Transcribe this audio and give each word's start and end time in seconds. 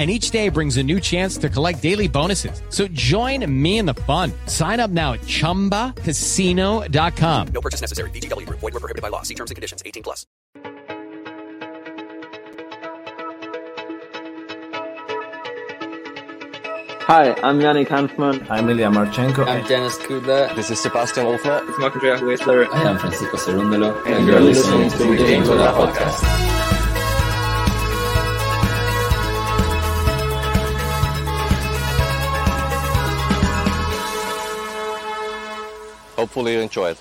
and 0.00 0.10
each 0.10 0.30
day 0.30 0.48
brings 0.48 0.78
a 0.78 0.82
new 0.82 0.98
chance 0.98 1.36
to 1.36 1.50
collect 1.50 1.82
daily 1.82 2.08
bonuses. 2.08 2.62
So 2.70 2.88
join 2.88 3.44
me 3.62 3.76
in 3.76 3.84
the 3.84 3.92
fun. 4.08 4.32
Sign 4.46 4.80
up 4.80 4.90
now 4.90 5.12
at 5.12 5.20
ChumbaCasino.com. 5.20 7.48
No 7.48 7.60
purchase 7.60 7.82
necessary. 7.82 8.08
VGW. 8.08 8.48
Void 8.48 8.62
were 8.62 8.80
prohibited 8.80 9.02
by 9.02 9.08
law. 9.08 9.20
See 9.20 9.34
terms 9.34 9.50
and 9.50 9.56
conditions. 9.56 9.82
18 9.84 10.02
plus. 10.02 10.24
Hi, 17.10 17.34
I'm 17.42 17.58
Yannick 17.58 17.88
Hanfmann. 17.88 18.48
I'm 18.48 18.70
Ilya 18.70 18.88
Marchenko. 18.88 19.46
I'm 19.46 19.66
Denis 19.66 19.98
Kudla. 19.98 20.54
This 20.54 20.70
is 20.70 20.80
Sebastian 20.80 21.26
Ofner. 21.26 21.68
It's 21.68 21.78
Mark 21.78 21.94
Andrea 21.94 22.24
Whistler. 22.24 22.72
I 22.72 22.84
am 22.84 22.98
Francisco 22.98 23.36
Cerundolo. 23.36 24.02
And, 24.06 24.14
and 24.14 24.26
you're 24.26 24.40
listening 24.40 24.88
to 24.90 24.96
the 24.96 25.16
Game 25.16 25.42
Toda 25.42 25.72
podcast. 25.72 26.49
Hopefully 36.30 36.52
you 36.52 36.60
enjoy 36.60 36.90
it. 36.90 36.98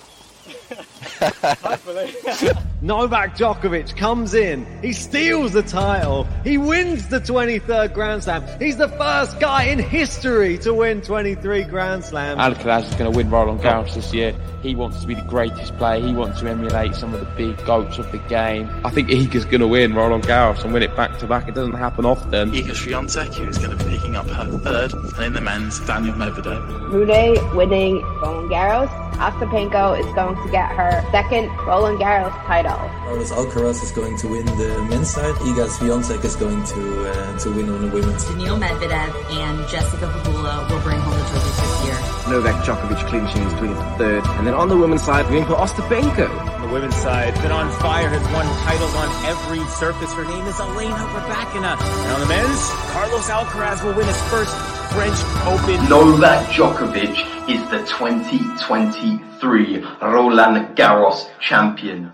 Novak 2.81 3.35
Djokovic 3.35 3.95
comes 3.95 4.33
in, 4.33 4.65
he 4.81 4.91
steals 4.91 5.51
the 5.51 5.61
title, 5.61 6.27
he 6.43 6.57
wins 6.57 7.09
the 7.09 7.19
23rd 7.19 7.93
Grand 7.93 8.23
Slam. 8.23 8.43
He's 8.59 8.77
the 8.77 8.87
first 8.87 9.39
guy 9.39 9.65
in 9.65 9.77
history 9.77 10.57
to 10.59 10.73
win 10.73 11.01
23 11.01 11.65
Grand 11.65 12.03
Slams. 12.03 12.39
Alcaraz 12.39 12.87
is 12.87 12.95
going 12.95 13.11
to 13.11 13.15
win 13.15 13.29
Roland 13.29 13.59
Garros 13.59 13.93
this 13.93 14.11
year. 14.15 14.33
He 14.63 14.73
wants 14.73 15.01
to 15.01 15.07
be 15.07 15.13
the 15.13 15.21
greatest 15.21 15.77
player. 15.77 16.03
He 16.03 16.13
wants 16.13 16.39
to 16.39 16.49
emulate 16.49 16.95
some 16.95 17.13
of 17.13 17.19
the 17.19 17.27
big 17.35 17.63
goats 17.65 17.99
of 17.99 18.11
the 18.11 18.17
game. 18.17 18.67
I 18.83 18.89
think 18.89 19.09
Iga's 19.09 19.45
going 19.45 19.61
to 19.61 19.67
win 19.67 19.93
Roland 19.93 20.23
Garros 20.23 20.63
and 20.63 20.73
win 20.73 20.81
it 20.81 20.95
back 20.95 21.19
to 21.19 21.27
back. 21.27 21.47
It 21.47 21.53
doesn't 21.53 21.75
happen 21.75 22.05
often. 22.05 22.51
Iga 22.51 22.71
Swiatek 22.71 23.47
is 23.47 23.59
going 23.59 23.77
to 23.77 23.85
be 23.85 23.91
picking 23.91 24.15
up 24.15 24.27
her 24.27 24.57
third, 24.59 24.93
and 24.93 25.23
in 25.25 25.33
the 25.33 25.41
men's, 25.41 25.79
Daniil 25.81 26.15
Medvedev. 26.15 26.91
Rune 26.91 27.55
winning 27.55 28.01
Roland 28.21 28.49
Garros. 28.49 29.08
Ostapenko 29.19 29.99
is 29.99 30.07
going 30.13 30.35
to 30.35 30.49
get 30.49 30.71
her 30.71 31.03
second 31.11 31.49
Roland 31.67 31.99
Garros 31.99 32.31
title. 32.45 32.79
Carlos 33.03 33.31
Alcaraz 33.31 33.83
is 33.83 33.91
going 33.91 34.15
to 34.17 34.27
win 34.29 34.45
the 34.45 34.81
men's 34.89 35.09
side. 35.09 35.35
Iga 35.35 35.67
Swiatek 35.67 36.23
is 36.23 36.35
going 36.37 36.63
to 36.63 37.11
uh, 37.11 37.37
to 37.39 37.51
win 37.51 37.69
on 37.69 37.81
the 37.81 37.93
women's. 37.93 38.23
Daniil 38.25 38.57
Medvedev 38.57 39.11
and 39.31 39.67
Jessica 39.67 40.05
Pegula 40.07 40.69
will 40.71 40.79
bring 40.81 40.99
home 40.99 41.19
the 41.19 41.25
trophies 41.27 41.57
this 41.59 41.85
year. 41.85 41.99
Novak 42.31 42.63
Djokovic 42.63 43.05
clinching 43.07 43.43
his 43.43 43.53
23rd. 43.53 44.23
And 44.37 44.47
then 44.47 44.53
on 44.53 44.69
the 44.69 44.77
women's 44.77 45.03
side, 45.03 45.25
we're 45.25 45.43
going 45.43 45.45
for 45.45 45.55
Ostapenko. 45.55 46.29
On 46.55 46.61
the 46.61 46.73
women's 46.73 46.95
side, 46.95 47.33
been 47.41 47.51
on 47.51 47.69
fire, 47.81 48.07
has 48.07 48.23
won 48.31 48.45
titles 48.63 48.95
on 48.95 49.09
every 49.25 49.59
surface. 49.75 50.13
Her 50.13 50.23
name 50.23 50.45
is 50.45 50.59
Elena 50.59 50.95
Rybakina. 50.95 51.75
And 51.75 52.11
on 52.13 52.19
the 52.21 52.27
men's, 52.27 52.69
Carlos 52.95 53.27
Alcaraz 53.27 53.83
will 53.83 53.95
win 53.95 54.07
his 54.07 54.21
first 54.29 54.78
French 54.91 55.19
Open. 55.45 55.87
Novak 55.87 56.47
Djokovic 56.47 57.15
is 57.47 57.61
the 57.69 57.77
2023 57.85 59.85
Roland 60.01 60.75
Garros 60.75 61.29
champion. 61.39 62.11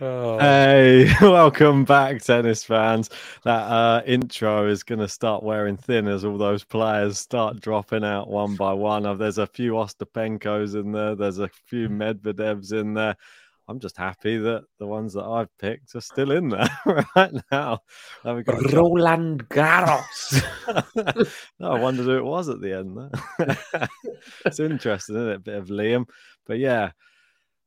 Oh. 0.00 0.38
Hey, 0.38 1.10
welcome 1.22 1.84
back, 1.84 2.20
tennis 2.20 2.62
fans. 2.62 3.08
That 3.44 3.62
uh, 3.62 4.02
intro 4.04 4.68
is 4.68 4.82
going 4.82 4.98
to 4.98 5.08
start 5.08 5.42
wearing 5.42 5.78
thin 5.78 6.06
as 6.06 6.26
all 6.26 6.36
those 6.36 6.62
players 6.62 7.18
start 7.18 7.60
dropping 7.60 8.04
out 8.04 8.28
one 8.28 8.56
by 8.56 8.74
one. 8.74 9.04
There's 9.16 9.38
a 9.38 9.46
few 9.46 9.72
Ostapenkos 9.74 10.78
in 10.78 10.92
there, 10.92 11.14
there's 11.14 11.38
a 11.38 11.48
few 11.48 11.88
Medvedevs 11.88 12.72
in 12.72 12.92
there. 12.92 13.16
I'm 13.66 13.80
just 13.80 13.96
happy 13.96 14.36
that 14.36 14.64
the 14.78 14.86
ones 14.86 15.14
that 15.14 15.24
I've 15.24 15.56
picked 15.58 15.94
are 15.94 16.00
still 16.00 16.32
in 16.32 16.50
there 16.50 16.68
right 17.16 17.32
now. 17.50 17.80
we 18.24 18.42
got 18.42 18.72
Roland 18.72 19.48
Garros. 19.48 20.42
no, 21.58 21.72
I 21.72 21.78
wondered 21.80 22.04
who 22.04 22.18
it 22.18 22.24
was 22.24 22.48
at 22.48 22.60
the 22.60 22.74
end. 22.74 22.98
it's 24.44 24.60
interesting, 24.60 25.16
isn't 25.16 25.28
it? 25.28 25.36
A 25.36 25.40
bit 25.40 25.54
of 25.56 25.68
Liam. 25.68 26.04
But 26.46 26.58
yeah, 26.58 26.90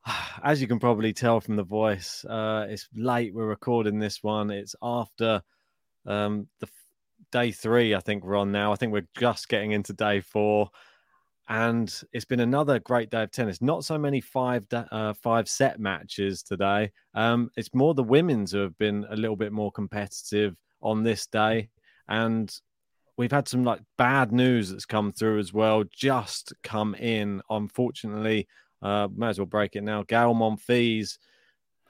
as 0.44 0.62
you 0.62 0.68
can 0.68 0.80
probably 0.80 1.14
tell 1.14 1.42
from 1.42 1.56
the 1.56 1.64
voice, 1.64 2.24
uh, 2.26 2.68
it's 2.70 2.88
late. 2.96 3.34
We're 3.34 3.48
recording 3.48 4.00
this 4.00 4.22
one. 4.22 4.52
It's 4.52 4.76
after 4.82 5.42
um, 6.06 6.48
the 6.60 6.68
day 7.32 7.52
three. 7.52 7.96
I 7.96 8.00
think 8.00 8.24
we're 8.24 8.38
on 8.38 8.52
now. 8.52 8.72
I 8.72 8.76
think 8.76 8.94
we're 8.94 9.08
just 9.18 9.50
getting 9.50 9.72
into 9.72 9.94
day 9.94 10.22
four, 10.22 10.70
and 11.50 12.02
it's 12.12 12.26
been 12.26 12.42
another 12.42 12.80
great 12.80 13.10
day 13.10 13.24
of 13.24 13.32
tennis. 13.32 13.62
Not 13.62 13.86
so 13.86 13.98
many 13.98 14.22
five 14.22 14.66
uh, 14.74 15.14
five 15.14 15.48
set 15.48 15.80
matches 15.80 16.44
today. 16.44 16.92
Um, 17.14 17.50
it's 17.56 17.74
more 17.74 17.94
the 17.94 18.04
women's 18.04 18.52
who 18.52 18.60
have 18.60 18.78
been 18.78 19.06
a 19.10 19.16
little 19.16 19.38
bit 19.38 19.54
more 19.54 19.72
competitive 19.72 20.56
on 20.82 21.04
this 21.04 21.26
day, 21.28 21.70
and 22.08 22.54
we've 23.18 23.32
had 23.32 23.48
some 23.48 23.64
like 23.64 23.82
bad 23.98 24.32
news 24.32 24.72
that's 24.72 24.86
come 24.86 25.12
through 25.12 25.40
as 25.40 25.54
well. 25.54 25.84
Just 25.92 26.54
come 26.64 26.96
in, 26.96 27.42
unfortunately 27.50 28.48
uh, 28.82 29.08
might 29.16 29.30
as 29.30 29.40
well 29.40 29.46
break 29.46 29.76
it 29.76 29.84
now. 29.84 30.04
Gael 30.04 30.36
Monfils, 30.36 31.18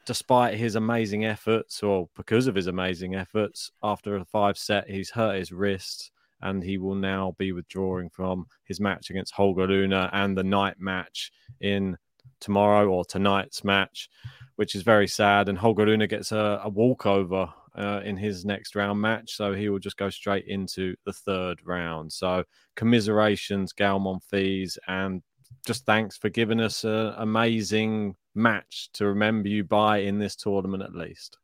despite 0.06 0.58
his 0.58 0.76
amazing 0.76 1.26
efforts, 1.26 1.84
or 1.84 2.10
because 2.16 2.48
of 2.48 2.56
his 2.56 2.68
amazing 2.68 3.16
efforts, 3.16 3.72
after 3.84 4.16
a 4.16 4.26
five 4.26 4.58
set, 4.58 4.90
he's 4.90 5.10
hurt 5.10 5.38
his 5.38 5.52
wrist 5.52 6.12
and 6.42 6.64
he 6.64 6.78
will 6.78 6.96
now 6.96 7.36
be 7.38 7.52
withdrawing 7.52 8.10
from 8.10 8.48
his 8.64 8.80
match 8.80 9.10
against 9.10 9.34
Holger 9.34 9.68
Rune 9.68 9.94
and 9.94 10.38
the 10.38 10.44
night 10.44 10.80
match 10.80 11.32
in 11.62 11.98
tomorrow 12.40 12.88
or 12.90 13.06
tonight's 13.06 13.64
match, 13.64 14.10
which 14.56 14.76
is 14.76 14.84
very 14.84 15.08
sad. 15.08 15.50
And 15.50 15.58
Holger 15.58 15.86
Rune 15.86 16.08
gets 16.08 16.32
a, 16.32 16.62
a 16.64 16.70
walkover 16.70 17.50
uh, 17.76 18.02
in 18.04 18.18
his 18.18 18.46
next 18.46 18.76
round 18.76 19.00
match, 19.00 19.36
so 19.36 19.54
he 19.54 19.70
will 19.70 19.80
just 19.80 19.98
go 19.98 20.10
straight 20.10 20.48
into 20.48 20.96
the 21.06 21.14
third 21.14 21.60
round. 21.64 22.12
So 22.12 22.44
commiserations, 22.76 23.74
Gael 23.74 24.00
Monfils, 24.00 24.78
and 24.88 25.22
just 25.66 25.86
thanks 25.86 26.18
for 26.18 26.30
giving 26.30 26.60
us 26.60 26.84
an 26.84 27.14
amazing 27.18 28.16
match 28.36 28.90
to 28.94 29.06
remember 29.06 29.50
you 29.50 29.64
by 29.64 30.00
in 30.00 30.20
this 30.20 30.36
tournament 30.36 30.84
at 30.84 30.96
least. 30.96 31.38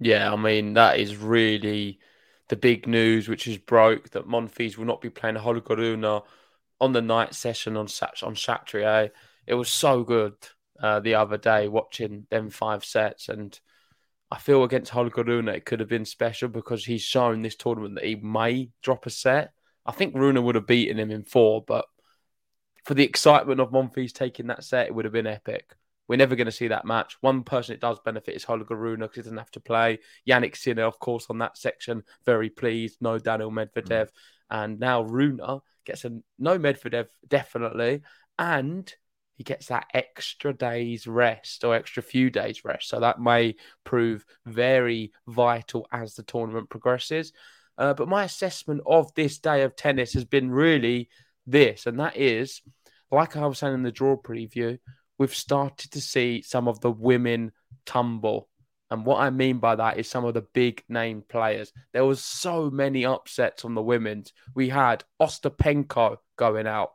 Yeah, 0.00 0.32
I 0.32 0.36
mean 0.36 0.74
that 0.74 0.98
is 0.98 1.16
really 1.16 1.98
the 2.48 2.56
big 2.56 2.86
news, 2.86 3.28
which 3.28 3.46
is 3.46 3.58
broke 3.58 4.10
that 4.10 4.26
Monfils 4.26 4.76
will 4.76 4.86
not 4.86 5.00
be 5.00 5.10
playing 5.10 5.36
Holger 5.36 5.76
Rune 5.76 6.04
on 6.04 6.92
the 6.92 7.02
night 7.02 7.34
session 7.34 7.76
on 7.76 7.88
on 8.22 8.36
Saturday. 8.36 9.10
It 9.46 9.54
was 9.54 9.70
so 9.70 10.02
good 10.02 10.34
uh, 10.80 11.00
the 11.00 11.14
other 11.14 11.36
day 11.36 11.68
watching 11.68 12.26
them 12.30 12.50
five 12.50 12.84
sets, 12.84 13.28
and 13.28 13.58
I 14.30 14.38
feel 14.38 14.64
against 14.64 14.90
Holger 14.90 15.24
Rune 15.24 15.48
it 15.48 15.64
could 15.64 15.80
have 15.80 15.88
been 15.88 16.04
special 16.04 16.48
because 16.48 16.84
he's 16.84 17.02
shown 17.02 17.42
this 17.42 17.56
tournament 17.56 17.96
that 17.96 18.04
he 18.04 18.16
may 18.16 18.70
drop 18.82 19.06
a 19.06 19.10
set. 19.10 19.52
I 19.84 19.92
think 19.92 20.14
Rune 20.14 20.42
would 20.42 20.54
have 20.54 20.66
beaten 20.66 20.98
him 20.98 21.10
in 21.10 21.24
four, 21.24 21.64
but 21.66 21.86
for 22.84 22.94
the 22.94 23.04
excitement 23.04 23.60
of 23.60 23.70
Monfils 23.70 24.12
taking 24.12 24.46
that 24.46 24.64
set, 24.64 24.86
it 24.86 24.94
would 24.94 25.04
have 25.04 25.12
been 25.12 25.26
epic. 25.26 25.74
We're 26.08 26.16
never 26.16 26.36
going 26.36 26.46
to 26.46 26.52
see 26.52 26.68
that 26.68 26.86
match. 26.86 27.16
One 27.20 27.44
person 27.44 27.74
it 27.74 27.80
does 27.80 27.98
benefit 28.00 28.34
is 28.34 28.44
Holger 28.44 28.74
Rune 28.74 29.00
because 29.00 29.16
he 29.16 29.22
doesn't 29.22 29.38
have 29.38 29.50
to 29.52 29.60
play. 29.60 29.98
Jannik 30.26 30.56
Sinner, 30.56 30.84
of 30.84 30.98
course, 30.98 31.26
on 31.28 31.38
that 31.38 31.58
section, 31.58 32.02
very 32.24 32.50
pleased. 32.50 32.98
No 33.00 33.18
Daniil 33.18 33.50
Medvedev. 33.50 34.06
Mm. 34.06 34.10
And 34.50 34.80
now 34.80 35.02
Rune 35.02 35.40
gets 35.84 36.04
a 36.04 36.18
no 36.38 36.58
Medvedev, 36.58 37.08
definitely. 37.28 38.02
And 38.38 38.92
he 39.36 39.44
gets 39.44 39.66
that 39.66 39.86
extra 39.94 40.52
day's 40.52 41.06
rest 41.06 41.62
or 41.62 41.74
extra 41.74 42.02
few 42.02 42.30
days 42.30 42.64
rest. 42.64 42.88
So 42.88 43.00
that 43.00 43.20
may 43.20 43.54
prove 43.84 44.24
very 44.46 45.12
vital 45.28 45.86
as 45.92 46.14
the 46.14 46.24
tournament 46.24 46.70
progresses. 46.70 47.32
Uh, 47.78 47.94
but 47.94 48.08
my 48.08 48.24
assessment 48.24 48.80
of 48.84 49.14
this 49.14 49.38
day 49.38 49.62
of 49.62 49.76
tennis 49.76 50.14
has 50.14 50.24
been 50.24 50.50
really 50.50 51.08
this, 51.46 51.86
and 51.86 52.00
that 52.00 52.16
is, 52.16 52.60
like 53.12 53.36
I 53.36 53.46
was 53.46 53.58
saying 53.58 53.74
in 53.74 53.82
the 53.84 53.92
draw 53.92 54.16
preview, 54.16 54.78
we've 55.18 55.34
started 55.34 55.90
to 55.92 56.00
see 56.00 56.42
some 56.42 56.68
of 56.68 56.80
the 56.80 56.90
women 56.90 57.52
tumble. 57.84 58.48
And 58.90 59.04
what 59.04 59.20
I 59.20 59.28
mean 59.28 59.58
by 59.58 59.76
that 59.76 59.98
is 59.98 60.08
some 60.08 60.24
of 60.24 60.32
the 60.34 60.46
big 60.54 60.82
name 60.88 61.22
players. 61.28 61.72
There 61.92 62.06
was 62.06 62.24
so 62.24 62.70
many 62.70 63.04
upsets 63.04 63.64
on 63.64 63.74
the 63.74 63.82
women's. 63.82 64.32
We 64.54 64.70
had 64.70 65.04
Ostapenko 65.20 66.16
going 66.36 66.66
out. 66.66 66.92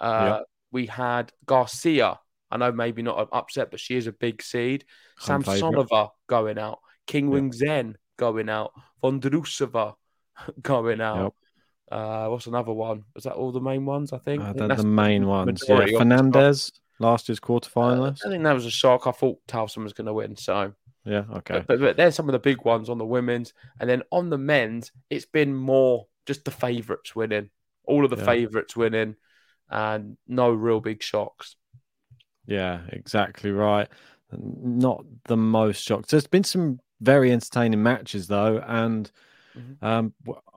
Uh, 0.00 0.40
we 0.72 0.86
had 0.86 1.32
Garcia. 1.44 2.18
I 2.50 2.56
know 2.56 2.72
maybe 2.72 3.02
not 3.02 3.20
an 3.20 3.26
upset, 3.32 3.70
but 3.70 3.80
she 3.80 3.96
is 3.96 4.06
a 4.06 4.12
big 4.12 4.42
seed. 4.42 4.84
Samsonova 5.20 6.10
going 6.28 6.58
out. 6.58 6.78
Qinwen 7.06 7.54
Zheng 7.54 7.96
going 8.16 8.48
out. 8.48 8.72
Vondrousova 9.02 9.94
going 10.62 11.00
out. 11.00 11.22
Yep. 11.22 11.32
Uh, 11.92 12.28
what's 12.28 12.46
another 12.46 12.72
one? 12.72 13.04
Is 13.16 13.24
that 13.24 13.34
all 13.34 13.52
the 13.52 13.60
main 13.60 13.84
ones? 13.84 14.12
I 14.12 14.18
think. 14.18 14.42
Uh, 14.42 14.52
the, 14.54 14.74
the 14.74 14.86
main 14.86 15.26
ones. 15.26 15.62
Yeah. 15.68 15.86
Fernandez, 15.98 16.72
last 16.98 17.28
year's 17.28 17.40
quarterfinalist. 17.40 18.24
Uh, 18.24 18.28
I 18.28 18.30
think 18.30 18.44
that 18.44 18.52
was 18.52 18.66
a 18.66 18.70
shock. 18.70 19.06
I 19.06 19.12
thought 19.12 19.44
Tauson 19.46 19.82
was 19.82 19.92
going 19.92 20.06
to 20.06 20.12
win. 20.12 20.36
So 20.36 20.74
yeah, 21.04 21.24
okay. 21.36 21.54
But, 21.54 21.66
but, 21.66 21.80
but, 21.80 21.96
there's 21.96 22.14
some 22.14 22.28
of 22.28 22.32
the 22.32 22.38
big 22.38 22.64
ones 22.64 22.88
on 22.88 22.98
the 22.98 23.04
women's, 23.04 23.52
and 23.80 23.88
then 23.88 24.02
on 24.10 24.30
the 24.30 24.38
men's, 24.38 24.92
it's 25.10 25.26
been 25.26 25.54
more 25.54 26.06
just 26.26 26.44
the 26.44 26.50
favourites 26.50 27.14
winning. 27.14 27.50
All 27.86 28.04
of 28.04 28.10
the 28.10 28.16
yeah. 28.16 28.24
favourites 28.24 28.76
winning 28.76 29.16
and 29.68 30.16
no 30.26 30.50
real 30.50 30.80
big 30.80 31.02
shocks. 31.02 31.56
Yeah, 32.46 32.80
exactly 32.88 33.50
right. 33.50 33.88
Not 34.32 35.04
the 35.26 35.36
most 35.36 35.82
shocks. 35.82 36.10
There's 36.10 36.26
been 36.26 36.44
some 36.44 36.80
very 37.00 37.32
entertaining 37.32 37.82
matches 37.82 38.26
though, 38.26 38.62
and 38.66 39.10
mm-hmm. 39.56 39.84
um, 39.84 40.14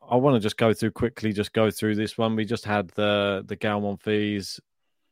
I 0.10 0.16
want 0.16 0.36
to 0.36 0.40
just 0.40 0.58
go 0.58 0.74
through 0.74 0.92
quickly. 0.92 1.34
Just 1.34 1.54
go 1.54 1.70
through 1.70 1.96
this 1.96 2.18
one. 2.18 2.36
We 2.36 2.46
just 2.46 2.66
had 2.66 2.90
the 2.90 3.44
the 3.46 3.58
Galmon 3.58 4.00
Monfils 4.00 4.60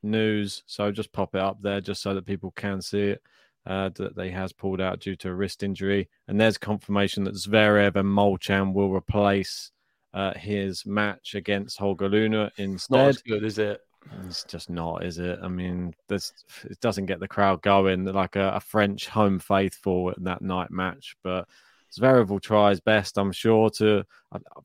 news, 0.06 0.64
so 0.66 0.92
just 0.92 1.12
pop 1.12 1.36
it 1.36 1.42
up 1.42 1.62
there 1.62 1.82
just 1.82 2.02
so 2.02 2.14
that 2.14 2.26
people 2.26 2.52
can 2.52 2.82
see 2.82 3.10
it. 3.10 3.22
Uh, 3.68 3.90
that 3.96 4.16
they 4.16 4.30
has 4.30 4.54
pulled 4.54 4.80
out 4.80 5.00
due 5.00 5.16
to 5.16 5.28
a 5.28 5.34
wrist 5.34 5.64
injury, 5.64 6.08
and 6.28 6.40
there's 6.40 6.56
confirmation 6.56 7.24
that 7.24 7.34
Zverev 7.34 7.96
and 7.96 8.08
Molcan 8.08 8.74
will 8.74 8.94
replace 8.94 9.72
uh, 10.14 10.36
his 10.36 10.86
match 10.86 11.34
against 11.34 11.80
Holger 11.80 12.08
Rune 12.08 12.52
instead. 12.58 13.08
As 13.08 13.22
good, 13.24 13.44
is 13.44 13.58
it? 13.58 13.82
It's 14.28 14.44
just 14.44 14.70
not, 14.70 15.04
is 15.04 15.18
it? 15.18 15.40
I 15.42 15.48
mean, 15.48 15.96
this 16.08 16.32
it 16.64 16.80
doesn't 16.80 17.08
get 17.08 17.20
the 17.20 17.28
crowd 17.28 17.64
going 17.64 18.06
like 18.06 18.36
a, 18.36 18.50
a 18.50 18.60
French 18.60 19.08
home 19.08 19.40
faithful 19.40 20.12
in 20.12 20.26
that 20.26 20.44
night 20.44 20.70
match. 20.70 21.16
But 21.24 21.48
Zverev 21.98 22.28
will 22.28 22.40
try 22.40 22.70
his 22.70 22.82
best, 22.82 23.18
I'm 23.18 23.32
sure. 23.32 23.70
To 23.78 24.06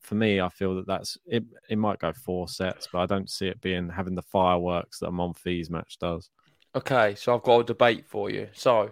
for 0.01 0.15
me, 0.15 0.41
I 0.41 0.49
feel 0.49 0.75
that 0.75 0.87
that's 0.87 1.17
it. 1.25 1.43
It 1.69 1.77
might 1.77 1.99
go 1.99 2.11
four 2.13 2.47
sets, 2.47 2.87
but 2.91 2.99
I 2.99 3.05
don't 3.05 3.29
see 3.29 3.47
it 3.47 3.61
being 3.61 3.89
having 3.89 4.15
the 4.15 4.21
fireworks 4.21 4.99
that 4.99 5.07
a 5.07 5.11
Monfils 5.11 5.69
match 5.69 5.97
does. 5.99 6.29
Okay, 6.75 7.15
so 7.15 7.35
I've 7.35 7.43
got 7.43 7.59
a 7.59 7.63
debate 7.65 8.05
for 8.07 8.29
you. 8.29 8.49
So, 8.53 8.91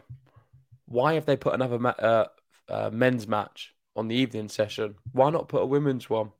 why 0.86 1.14
have 1.14 1.26
they 1.26 1.38
put 1.38 1.54
another 1.54 1.80
ma- 1.80 1.90
uh, 1.90 2.28
uh, 2.68 2.90
men's 2.92 3.28
match 3.28 3.74
on 3.96 4.08
the 4.08 4.16
evening 4.16 4.50
session? 4.50 4.96
Why 5.12 5.30
not 5.30 5.48
put 5.48 5.62
a 5.62 5.66
women's 5.66 6.10
one? 6.10 6.32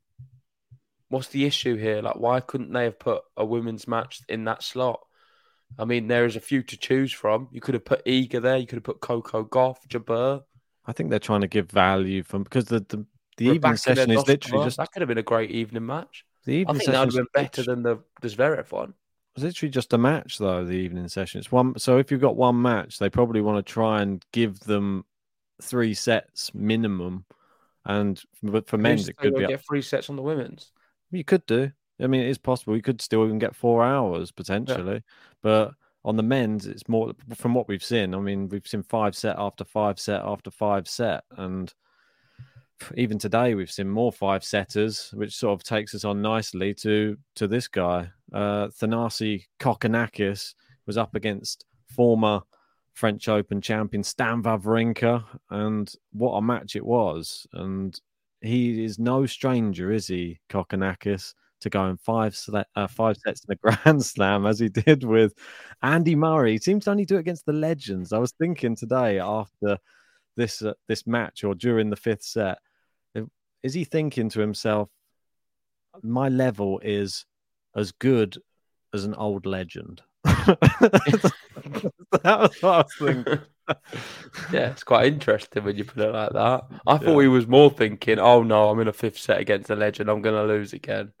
what's 1.10 1.28
the 1.28 1.44
issue 1.44 1.76
here? 1.76 2.00
Like, 2.00 2.16
why 2.16 2.40
couldn't 2.40 2.72
they 2.72 2.84
have 2.84 2.98
put 2.98 3.22
a 3.36 3.44
women's 3.44 3.86
match 3.86 4.22
in 4.28 4.44
that 4.44 4.62
slot? 4.62 5.00
I 5.78 5.84
mean, 5.84 6.08
there 6.08 6.24
is 6.24 6.36
a 6.36 6.40
few 6.40 6.62
to 6.62 6.76
choose 6.76 7.12
from. 7.12 7.48
You 7.52 7.60
could 7.60 7.74
have 7.74 7.84
put 7.84 8.04
Iga 8.06 8.40
there. 8.40 8.56
You 8.56 8.66
could 8.66 8.76
have 8.76 8.84
put 8.84 9.00
Coco 9.00 9.44
Gauff, 9.44 9.76
Jabeur. 9.88 10.42
I 10.86 10.92
think 10.92 11.10
they're 11.10 11.18
trying 11.18 11.42
to 11.42 11.48
give 11.48 11.70
value 11.70 12.22
from 12.22 12.42
because 12.42 12.66
the 12.66 12.80
the, 12.80 13.04
the 13.36 13.46
evening 13.46 13.76
session 13.76 14.10
is 14.10 14.26
literally 14.26 14.64
just 14.64 14.76
that 14.78 14.92
could 14.92 15.02
have 15.02 15.08
been 15.08 15.18
a 15.18 15.22
great 15.22 15.50
evening 15.50 15.86
match. 15.86 16.24
The 16.44 16.52
evening 16.52 16.76
I 16.76 16.78
think 16.78 16.90
that 16.90 17.00
would 17.00 17.14
have 17.14 17.26
been 17.32 17.42
better 17.42 17.62
than 17.62 17.82
the 17.82 17.98
the 18.20 18.28
Zverev 18.28 18.72
one. 18.72 18.94
It's 19.36 19.44
literally 19.44 19.70
just 19.70 19.92
a 19.92 19.98
match 19.98 20.38
though. 20.38 20.64
The 20.64 20.72
evening 20.72 21.08
session. 21.08 21.38
It's 21.38 21.52
one. 21.52 21.78
So 21.78 21.98
if 21.98 22.10
you've 22.10 22.20
got 22.20 22.36
one 22.36 22.60
match, 22.60 22.98
they 22.98 23.10
probably 23.10 23.40
want 23.40 23.64
to 23.64 23.72
try 23.72 24.02
and 24.02 24.24
give 24.32 24.60
them 24.60 25.04
three 25.62 25.94
sets 25.94 26.52
minimum. 26.54 27.24
And 27.84 28.20
but 28.42 28.68
for 28.68 28.78
men, 28.78 28.98
it 28.98 29.16
could 29.16 29.34
be 29.34 29.46
get 29.46 29.64
three 29.66 29.82
sets 29.82 30.10
on 30.10 30.16
the 30.16 30.22
women's. 30.22 30.72
You 31.10 31.24
could 31.24 31.46
do. 31.46 31.72
I 32.00 32.06
mean, 32.06 32.22
it 32.22 32.28
is 32.28 32.38
possible. 32.38 32.76
You 32.76 32.82
could 32.82 33.00
still 33.00 33.24
even 33.24 33.38
get 33.38 33.54
four 33.54 33.84
hours 33.84 34.30
potentially, 34.30 34.94
yeah. 34.94 35.00
but 35.42 35.74
on 36.04 36.16
the 36.16 36.22
men's, 36.22 36.66
it's 36.66 36.88
more 36.88 37.12
from 37.34 37.54
what 37.54 37.68
we've 37.68 37.84
seen. 37.84 38.14
I 38.14 38.18
mean, 38.18 38.48
we've 38.48 38.66
seen 38.66 38.82
five 38.82 39.14
set 39.14 39.36
after 39.38 39.64
five 39.64 39.98
set 39.98 40.22
after 40.22 40.50
five 40.50 40.88
set, 40.88 41.24
and 41.36 41.72
even 42.96 43.18
today 43.18 43.54
we've 43.54 43.70
seen 43.70 43.88
more 43.88 44.12
five 44.12 44.42
setters, 44.42 45.10
which 45.12 45.34
sort 45.36 45.58
of 45.58 45.64
takes 45.64 45.94
us 45.94 46.04
on 46.04 46.22
nicely 46.22 46.74
to 46.74 47.16
to 47.36 47.46
this 47.46 47.68
guy. 47.68 48.10
Uh, 48.32 48.68
Thanasi 48.68 49.44
Kokkinakis 49.58 50.54
was 50.86 50.96
up 50.96 51.14
against 51.14 51.66
former 51.94 52.40
French 52.94 53.28
Open 53.28 53.60
champion 53.60 54.02
Stan 54.02 54.42
Wawrinka, 54.42 55.24
and 55.50 55.92
what 56.12 56.32
a 56.32 56.42
match 56.42 56.76
it 56.76 56.84
was! 56.84 57.46
And 57.52 57.98
he 58.40 58.84
is 58.84 58.98
no 58.98 59.26
stranger, 59.26 59.92
is 59.92 60.06
he, 60.06 60.40
Kokkinakis, 60.48 61.34
to 61.60 61.70
going 61.70 61.96
five 61.96 62.38
uh, 62.76 62.86
five 62.86 63.16
sets 63.16 63.44
in 63.44 63.52
a 63.52 63.56
Grand 63.84 64.04
Slam 64.04 64.46
as 64.46 64.58
he 64.58 64.68
did 64.68 65.04
with 65.04 65.34
Andy 65.82 66.14
Murray. 66.14 66.52
He 66.52 66.58
seems 66.58 66.84
to 66.84 66.90
only 66.90 67.04
do 67.04 67.16
it 67.16 67.20
against 67.20 67.46
the 67.46 67.52
legends. 67.52 68.12
I 68.12 68.18
was 68.18 68.32
thinking 68.32 68.76
today 68.76 69.18
after 69.18 69.78
this 70.36 70.62
uh, 70.62 70.74
this 70.88 71.06
match 71.06 71.44
or 71.44 71.54
during 71.54 71.90
the 71.90 71.96
fifth 71.96 72.22
set, 72.22 72.58
is 73.62 73.74
he 73.74 73.84
thinking 73.84 74.28
to 74.30 74.40
himself, 74.40 74.88
"My 76.02 76.28
level 76.28 76.80
is 76.82 77.26
as 77.74 77.92
good 77.92 78.38
as 78.94 79.04
an 79.04 79.14
old 79.14 79.46
legend." 79.46 80.02
that 80.24 81.32
was 82.24 82.62
what 82.62 82.64
I 82.64 82.76
was 82.78 82.94
thinking. 82.98 83.38
yeah, 84.52 84.70
it's 84.70 84.84
quite 84.84 85.06
interesting 85.06 85.64
when 85.64 85.76
you 85.76 85.84
put 85.84 86.02
it 86.02 86.12
like 86.12 86.32
that. 86.32 86.64
I 86.86 86.98
thought 86.98 87.16
yeah. 87.16 87.22
he 87.22 87.28
was 87.28 87.46
more 87.46 87.70
thinking, 87.70 88.18
"Oh 88.18 88.42
no, 88.42 88.70
I'm 88.70 88.80
in 88.80 88.88
a 88.88 88.92
fifth 88.92 89.18
set 89.18 89.40
against 89.40 89.70
a 89.70 89.76
legend. 89.76 90.10
I'm 90.10 90.22
going 90.22 90.34
to 90.36 90.52
lose 90.52 90.72
again." 90.72 91.12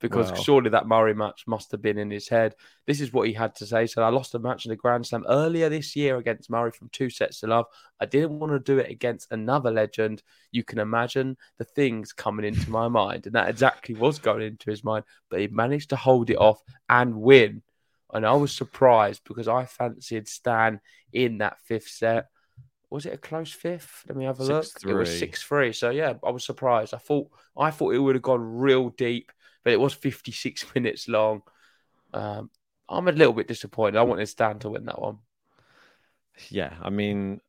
Because 0.00 0.32
surely 0.42 0.70
that 0.70 0.86
Murray 0.86 1.14
match 1.14 1.44
must 1.46 1.70
have 1.72 1.82
been 1.82 1.98
in 1.98 2.10
his 2.10 2.26
head. 2.28 2.54
This 2.86 3.00
is 3.00 3.12
what 3.12 3.28
he 3.28 3.34
had 3.34 3.54
to 3.56 3.66
say. 3.66 3.86
So 3.86 4.02
I 4.02 4.08
lost 4.08 4.34
a 4.34 4.38
match 4.38 4.64
in 4.64 4.70
the 4.70 4.76
Grand 4.76 5.06
Slam 5.06 5.24
earlier 5.28 5.68
this 5.68 5.94
year 5.94 6.16
against 6.16 6.48
Murray 6.48 6.70
from 6.70 6.88
two 6.88 7.10
sets 7.10 7.40
to 7.40 7.46
love. 7.46 7.66
I 8.00 8.06
didn't 8.06 8.38
want 8.38 8.52
to 8.52 8.58
do 8.58 8.78
it 8.78 8.90
against 8.90 9.30
another 9.30 9.70
legend. 9.70 10.22
You 10.52 10.64
can 10.64 10.78
imagine 10.78 11.36
the 11.58 11.64
things 11.64 12.12
coming 12.14 12.46
into 12.46 12.70
my 12.70 12.88
mind, 13.00 13.26
and 13.26 13.34
that 13.34 13.50
exactly 13.50 13.94
was 13.94 14.18
going 14.18 14.42
into 14.42 14.70
his 14.70 14.82
mind. 14.82 15.04
But 15.28 15.40
he 15.40 15.48
managed 15.48 15.90
to 15.90 15.96
hold 15.96 16.30
it 16.30 16.38
off 16.38 16.62
and 16.88 17.20
win 17.20 17.62
and 18.12 18.26
I 18.26 18.32
was 18.32 18.52
surprised 18.52 19.22
because 19.24 19.48
I 19.48 19.64
fancied 19.64 20.28
Stan 20.28 20.80
in 21.12 21.38
that 21.38 21.60
fifth 21.60 21.88
set. 21.88 22.26
Was 22.90 23.06
it 23.06 23.14
a 23.14 23.18
close 23.18 23.52
fifth? 23.52 24.04
Let 24.08 24.16
me 24.16 24.24
have 24.24 24.40
a 24.40 24.44
six, 24.44 24.50
look. 24.50 24.80
Three. 24.80 24.90
It 24.92 24.94
was 24.94 25.18
six 25.18 25.42
three. 25.42 25.72
So 25.72 25.90
yeah, 25.90 26.14
I 26.24 26.30
was 26.30 26.44
surprised. 26.44 26.92
I 26.92 26.98
thought 26.98 27.30
I 27.56 27.70
thought 27.70 27.94
it 27.94 27.98
would 27.98 28.16
have 28.16 28.22
gone 28.22 28.58
real 28.58 28.90
deep, 28.90 29.30
but 29.64 29.72
it 29.72 29.80
was 29.80 29.94
fifty 29.94 30.32
six 30.32 30.64
minutes 30.74 31.08
long. 31.08 31.42
Um, 32.12 32.50
I'm 32.88 33.08
a 33.08 33.12
little 33.12 33.32
bit 33.32 33.48
disappointed. 33.48 33.98
I 33.98 34.02
wanted 34.02 34.26
Stan 34.26 34.58
to 34.60 34.70
win 34.70 34.86
that 34.86 35.00
one. 35.00 35.18
Yeah, 36.48 36.74
I 36.82 36.90
mean, 36.90 37.40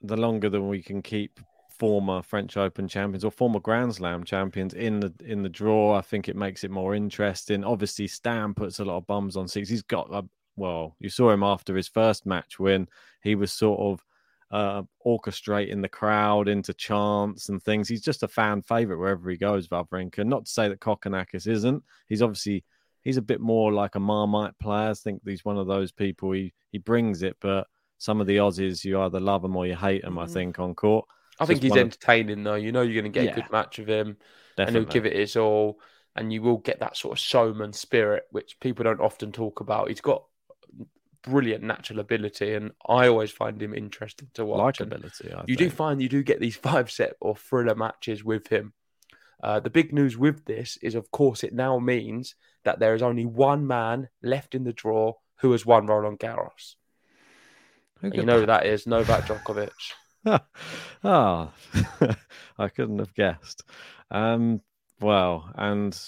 the 0.00 0.16
longer 0.16 0.48
that 0.48 0.62
we 0.62 0.82
can 0.82 1.02
keep 1.02 1.40
former 1.78 2.22
French 2.22 2.56
Open 2.56 2.88
champions 2.88 3.24
or 3.24 3.30
former 3.30 3.60
Grand 3.60 3.94
Slam 3.94 4.24
champions 4.24 4.74
in 4.74 5.00
the 5.00 5.12
in 5.24 5.42
the 5.42 5.48
draw. 5.48 5.94
I 5.94 6.00
think 6.00 6.28
it 6.28 6.36
makes 6.36 6.64
it 6.64 6.70
more 6.70 6.94
interesting. 6.94 7.64
Obviously, 7.64 8.06
Stan 8.06 8.54
puts 8.54 8.78
a 8.78 8.84
lot 8.84 8.96
of 8.98 9.06
bums 9.06 9.36
on 9.36 9.48
seats. 9.48 9.68
He's 9.68 9.82
got 9.82 10.08
a, 10.12 10.24
well, 10.56 10.96
you 10.98 11.08
saw 11.08 11.30
him 11.30 11.42
after 11.42 11.76
his 11.76 11.88
first 11.88 12.26
match 12.26 12.58
when 12.58 12.88
he 13.22 13.34
was 13.34 13.52
sort 13.52 13.80
of 13.80 14.04
uh, 14.50 14.82
orchestrating 15.04 15.82
the 15.82 15.88
crowd 15.88 16.48
into 16.48 16.72
chants 16.72 17.48
and 17.48 17.62
things. 17.62 17.88
He's 17.88 18.02
just 18.02 18.22
a 18.22 18.28
fan 18.28 18.62
favorite 18.62 18.98
wherever 18.98 19.28
he 19.28 19.36
goes, 19.36 19.68
Wawrinka. 19.68 20.24
Not 20.24 20.46
to 20.46 20.50
say 20.50 20.68
that 20.68 20.80
Kokkinakis 20.80 21.46
isn't. 21.46 21.82
He's 22.08 22.22
obviously 22.22 22.64
he's 23.02 23.16
a 23.16 23.22
bit 23.22 23.40
more 23.40 23.72
like 23.72 23.94
a 23.94 24.00
Marmite 24.00 24.58
player. 24.58 24.90
I 24.90 24.94
think 24.94 25.22
he's 25.24 25.44
one 25.44 25.58
of 25.58 25.66
those 25.66 25.92
people. 25.92 26.32
He 26.32 26.52
he 26.70 26.78
brings 26.78 27.22
it, 27.22 27.36
but 27.40 27.66
some 27.98 28.20
of 28.20 28.26
the 28.26 28.36
Aussies, 28.36 28.84
you 28.84 29.00
either 29.00 29.20
love 29.20 29.42
them 29.42 29.56
or 29.56 29.66
you 29.66 29.74
hate 29.74 30.02
them. 30.02 30.16
Mm. 30.16 30.22
I 30.22 30.26
think 30.26 30.58
on 30.58 30.74
court. 30.74 31.06
I 31.40 31.46
think 31.46 31.62
he's 31.62 31.76
entertaining 31.76 32.38
of... 32.38 32.44
though. 32.44 32.54
You 32.54 32.72
know, 32.72 32.82
you're 32.82 33.00
going 33.00 33.12
to 33.12 33.18
get 33.18 33.24
yeah, 33.26 33.32
a 33.32 33.34
good 33.34 33.52
match 33.52 33.78
of 33.78 33.88
him, 33.88 34.16
definitely. 34.56 34.64
and 34.66 34.76
he'll 34.76 34.92
give 34.92 35.06
it 35.06 35.16
his 35.16 35.36
all. 35.36 35.80
and 36.16 36.32
you 36.32 36.42
will 36.42 36.56
get 36.56 36.80
that 36.80 36.96
sort 36.96 37.12
of 37.12 37.18
showman 37.18 37.72
spirit, 37.72 38.24
which 38.30 38.58
people 38.60 38.84
don't 38.84 39.00
often 39.00 39.32
talk 39.32 39.60
about. 39.60 39.88
He's 39.88 40.00
got 40.00 40.24
brilliant 41.26 41.62
natural 41.62 42.00
ability, 42.00 42.54
and 42.54 42.72
I 42.86 43.08
always 43.08 43.30
find 43.30 43.60
him 43.60 43.74
interesting 43.74 44.28
to 44.34 44.44
watch. 44.44 44.78
Likeability, 44.78 45.34
I 45.34 45.44
you 45.46 45.56
do 45.56 45.68
find 45.68 46.00
you 46.00 46.08
do 46.08 46.22
get 46.22 46.40
these 46.40 46.56
five 46.56 46.90
set 46.90 47.14
or 47.20 47.36
thriller 47.36 47.74
matches 47.74 48.24
with 48.24 48.48
him. 48.48 48.72
Uh, 49.42 49.60
the 49.60 49.70
big 49.70 49.92
news 49.92 50.16
with 50.16 50.44
this 50.46 50.78
is, 50.80 50.94
of 50.94 51.10
course, 51.10 51.44
it 51.44 51.52
now 51.52 51.78
means 51.78 52.34
that 52.64 52.78
there 52.78 52.94
is 52.94 53.02
only 53.02 53.26
one 53.26 53.66
man 53.66 54.08
left 54.22 54.54
in 54.54 54.64
the 54.64 54.72
draw 54.72 55.12
who 55.36 55.52
has 55.52 55.66
won 55.66 55.86
Roland 55.86 56.18
Garros. 56.18 56.76
You 58.02 58.24
know 58.24 58.40
who 58.40 58.46
that 58.46 58.66
is 58.66 58.86
Novak 58.86 59.24
Djokovic. 59.24 59.70
oh, 61.04 61.52
I 62.58 62.68
couldn't 62.68 62.98
have 62.98 63.14
guessed. 63.14 63.62
Um, 64.10 64.60
well, 65.00 65.50
and 65.54 65.98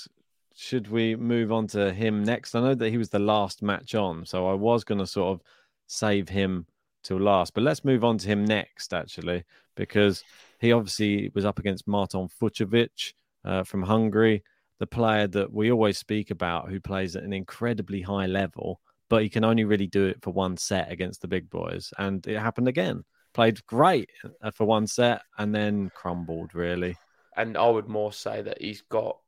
should 0.58 0.90
we 0.90 1.14
move 1.14 1.52
on 1.52 1.68
to 1.68 1.92
him 1.92 2.24
next? 2.24 2.56
I 2.56 2.60
know 2.60 2.74
that 2.74 2.90
he 2.90 2.98
was 2.98 3.10
the 3.10 3.20
last 3.20 3.62
match 3.62 3.94
on, 3.94 4.26
so 4.26 4.48
I 4.48 4.54
was 4.54 4.82
going 4.82 4.98
to 4.98 5.06
sort 5.06 5.32
of 5.32 5.40
save 5.86 6.28
him 6.28 6.66
till 7.04 7.20
last, 7.20 7.54
but 7.54 7.62
let's 7.62 7.84
move 7.84 8.02
on 8.02 8.18
to 8.18 8.26
him 8.26 8.44
next, 8.44 8.92
actually, 8.92 9.44
because 9.76 10.24
he 10.58 10.72
obviously 10.72 11.30
was 11.32 11.44
up 11.44 11.60
against 11.60 11.86
Marton 11.86 12.28
Fucsovics 12.42 13.12
uh, 13.44 13.62
from 13.62 13.84
Hungary, 13.84 14.42
the 14.80 14.86
player 14.86 15.28
that 15.28 15.52
we 15.52 15.70
always 15.70 15.96
speak 15.96 16.32
about 16.32 16.68
who 16.68 16.80
plays 16.80 17.14
at 17.14 17.22
an 17.22 17.32
incredibly 17.32 18.02
high 18.02 18.26
level, 18.26 18.80
but 19.08 19.22
he 19.22 19.28
can 19.28 19.44
only 19.44 19.64
really 19.64 19.86
do 19.86 20.06
it 20.06 20.20
for 20.22 20.32
one 20.32 20.56
set 20.56 20.90
against 20.90 21.22
the 21.22 21.28
big 21.28 21.48
boys. 21.48 21.92
And 21.98 22.26
it 22.26 22.36
happened 22.36 22.66
again. 22.66 23.04
Played 23.32 23.64
great 23.66 24.10
uh, 24.42 24.50
for 24.50 24.64
one 24.64 24.88
set 24.88 25.22
and 25.38 25.54
then 25.54 25.92
crumbled, 25.94 26.52
really. 26.52 26.96
And 27.36 27.56
I 27.56 27.68
would 27.68 27.86
more 27.86 28.12
say 28.12 28.42
that 28.42 28.60
he's 28.60 28.82
got 28.82 29.18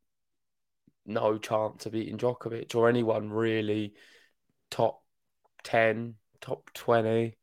no 1.07 1.39
chance 1.39 1.87
of 1.87 1.93
beating 1.93 2.19
Djokovic 2.19 2.75
or 2.75 2.89
anyone 2.89 3.31
really 3.31 3.95
top 4.71 5.03
10, 5.65 6.15
top 6.41 6.71
20. 6.75 7.37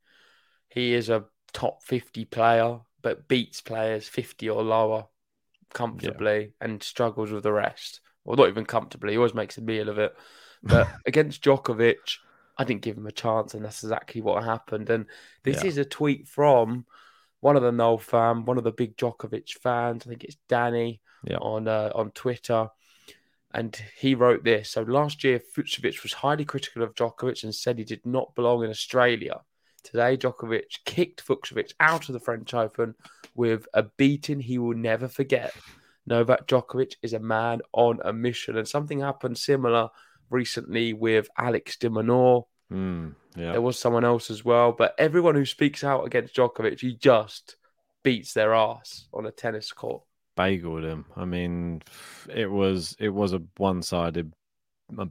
He 0.69 0.93
is 0.93 1.09
a 1.09 1.25
top 1.53 1.83
50 1.83 2.25
player, 2.25 2.79
but 3.01 3.27
beats 3.27 3.61
players 3.61 4.07
50 4.07 4.49
or 4.49 4.63
lower 4.63 5.05
comfortably 5.73 6.53
and 6.61 6.81
struggles 6.81 7.31
with 7.31 7.43
the 7.43 7.51
rest. 7.51 8.01
Well, 8.25 8.37
not 8.37 8.49
even 8.49 8.65
comfortably. 8.65 9.11
He 9.13 9.17
always 9.17 9.33
makes 9.33 9.57
a 9.57 9.61
meal 9.61 9.89
of 9.89 9.99
it. 9.99 10.13
But 10.67 10.87
against 11.05 11.43
Djokovic, 11.43 12.17
I 12.57 12.63
didn't 12.63 12.81
give 12.81 12.97
him 12.97 13.07
a 13.07 13.11
chance, 13.11 13.53
and 13.53 13.63
that's 13.63 13.83
exactly 13.83 14.21
what 14.21 14.43
happened. 14.43 14.89
And 14.89 15.05
this 15.43 15.57
Yeah. 15.57 15.63
is 15.63 15.77
a 15.77 15.85
tweet 15.85 16.27
from 16.27 16.85
one 17.39 17.55
of 17.55 17.63
the 17.63 17.71
Nole 17.71 17.97
fan, 17.99 18.45
one 18.45 18.57
of 18.57 18.63
the 18.63 18.71
big 18.71 18.97
Djokovic 18.97 19.51
fans. 19.59 20.03
I 20.05 20.09
think 20.09 20.23
it's 20.23 20.37
Danny 20.49 21.01
Yeah. 21.23 21.39
on 21.39 21.67
uh, 21.67 21.91
on 21.95 22.11
Twitter, 22.11 22.69
and 23.53 23.75
he 23.97 24.15
wrote 24.15 24.43
this. 24.43 24.71
So 24.71 24.81
last 24.81 25.23
year, 25.23 25.39
Fucsovics 25.39 26.03
was 26.03 26.13
highly 26.13 26.45
critical 26.45 26.83
of 26.83 26.95
Djokovic 26.95 27.43
and 27.43 27.55
said 27.55 27.77
he 27.77 27.83
did 27.83 28.05
not 28.05 28.35
belong 28.35 28.63
in 28.63 28.69
Australia. 28.69 29.41
Today, 29.83 30.17
Djokovic 30.17 30.83
kicked 30.85 31.25
Fucsovics 31.25 31.73
out 31.79 32.09
of 32.09 32.13
the 32.13 32.19
French 32.19 32.53
Open 32.53 32.95
with 33.35 33.67
a 33.73 33.83
beating 33.83 34.39
he 34.39 34.57
will 34.57 34.75
never 34.75 35.07
forget. 35.07 35.53
Novak 36.05 36.47
Djokovic 36.47 36.95
is 37.01 37.13
a 37.13 37.19
man 37.19 37.61
on 37.73 37.99
a 38.03 38.11
mission, 38.11 38.57
and 38.57 38.67
something 38.67 38.99
happened 38.99 39.37
similar 39.37 39.89
recently 40.29 40.93
with 40.93 41.29
Alex 41.37 41.77
de 41.77 41.89
Minaur. 41.89 42.45
Mm, 42.71 43.15
yeah. 43.35 43.53
There 43.53 43.61
was 43.61 43.79
someone 43.79 44.03
else 44.03 44.29
as 44.29 44.43
well, 44.43 44.73
but 44.73 44.95
everyone 44.97 45.35
who 45.35 45.45
speaks 45.45 45.83
out 45.83 46.05
against 46.05 46.35
Djokovic, 46.35 46.79
he 46.79 46.95
just 46.95 47.55
beats 48.03 48.33
their 48.33 48.53
ass 48.53 49.07
on 49.13 49.25
a 49.25 49.31
tennis 49.31 49.71
court. 49.71 50.03
Bageled 50.37 50.83
him. 50.83 51.05
I 51.15 51.25
mean, 51.25 51.81
it 52.33 52.49
was 52.49 52.95
it 52.99 53.09
was 53.09 53.33
a 53.33 53.41
one 53.57 53.81
sided 53.81 54.33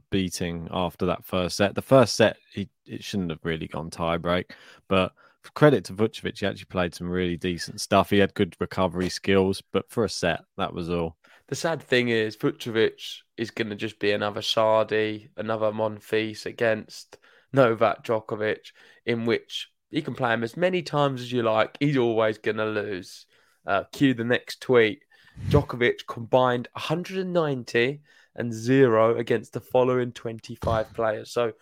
beating 0.09 0.67
after 0.71 1.05
that 1.05 1.25
first 1.25 1.57
set. 1.57 1.75
The 1.75 1.81
first 1.81 2.15
set, 2.15 2.37
he 2.53 2.69
it 2.85 3.03
shouldn't 3.03 3.29
have 3.29 3.43
really 3.43 3.67
gone 3.67 3.89
tie 3.89 4.17
break, 4.17 4.53
but 4.87 5.13
credit 5.53 5.85
to 5.85 5.93
Fucsovics, 5.93 6.39
he 6.39 6.45
actually 6.45 6.65
played 6.65 6.93
some 6.93 7.09
really 7.09 7.37
decent 7.37 7.81
stuff. 7.81 8.09
He 8.09 8.17
had 8.17 8.33
good 8.33 8.55
recovery 8.59 9.09
skills, 9.09 9.61
but 9.71 9.89
for 9.89 10.03
a 10.03 10.09
set, 10.09 10.41
that 10.57 10.73
was 10.73 10.89
all. 10.89 11.17
The 11.47 11.55
sad 11.55 11.81
thing 11.81 12.09
is, 12.09 12.35
Fucsovics 12.35 13.19
is 13.37 13.51
going 13.51 13.69
to 13.69 13.75
just 13.75 13.99
be 13.99 14.11
another 14.11 14.41
Sardi, 14.41 15.29
another 15.37 15.71
Monfils 15.71 16.45
against 16.45 17.17
Novak 17.53 18.03
Djokovic, 18.03 18.71
in 19.05 19.25
which 19.25 19.69
he 19.89 20.01
can 20.01 20.13
play 20.13 20.33
him 20.33 20.43
as 20.43 20.57
many 20.57 20.81
times 20.81 21.21
as 21.21 21.31
you 21.31 21.43
like. 21.43 21.77
He's 21.79 21.97
always 21.97 22.37
going 22.37 22.57
to 22.57 22.65
lose. 22.65 23.25
Uh, 23.65 23.83
cue 23.91 24.13
the 24.13 24.23
next 24.23 24.61
tweet. 24.61 25.03
Djokovic 25.49 26.05
combined 26.07 26.67
190 26.73 28.01
and 28.35 28.53
zero 28.53 29.17
against 29.17 29.53
the 29.53 29.61
following 29.61 30.11
25 30.11 30.93
players. 30.93 31.31
So 31.31 31.53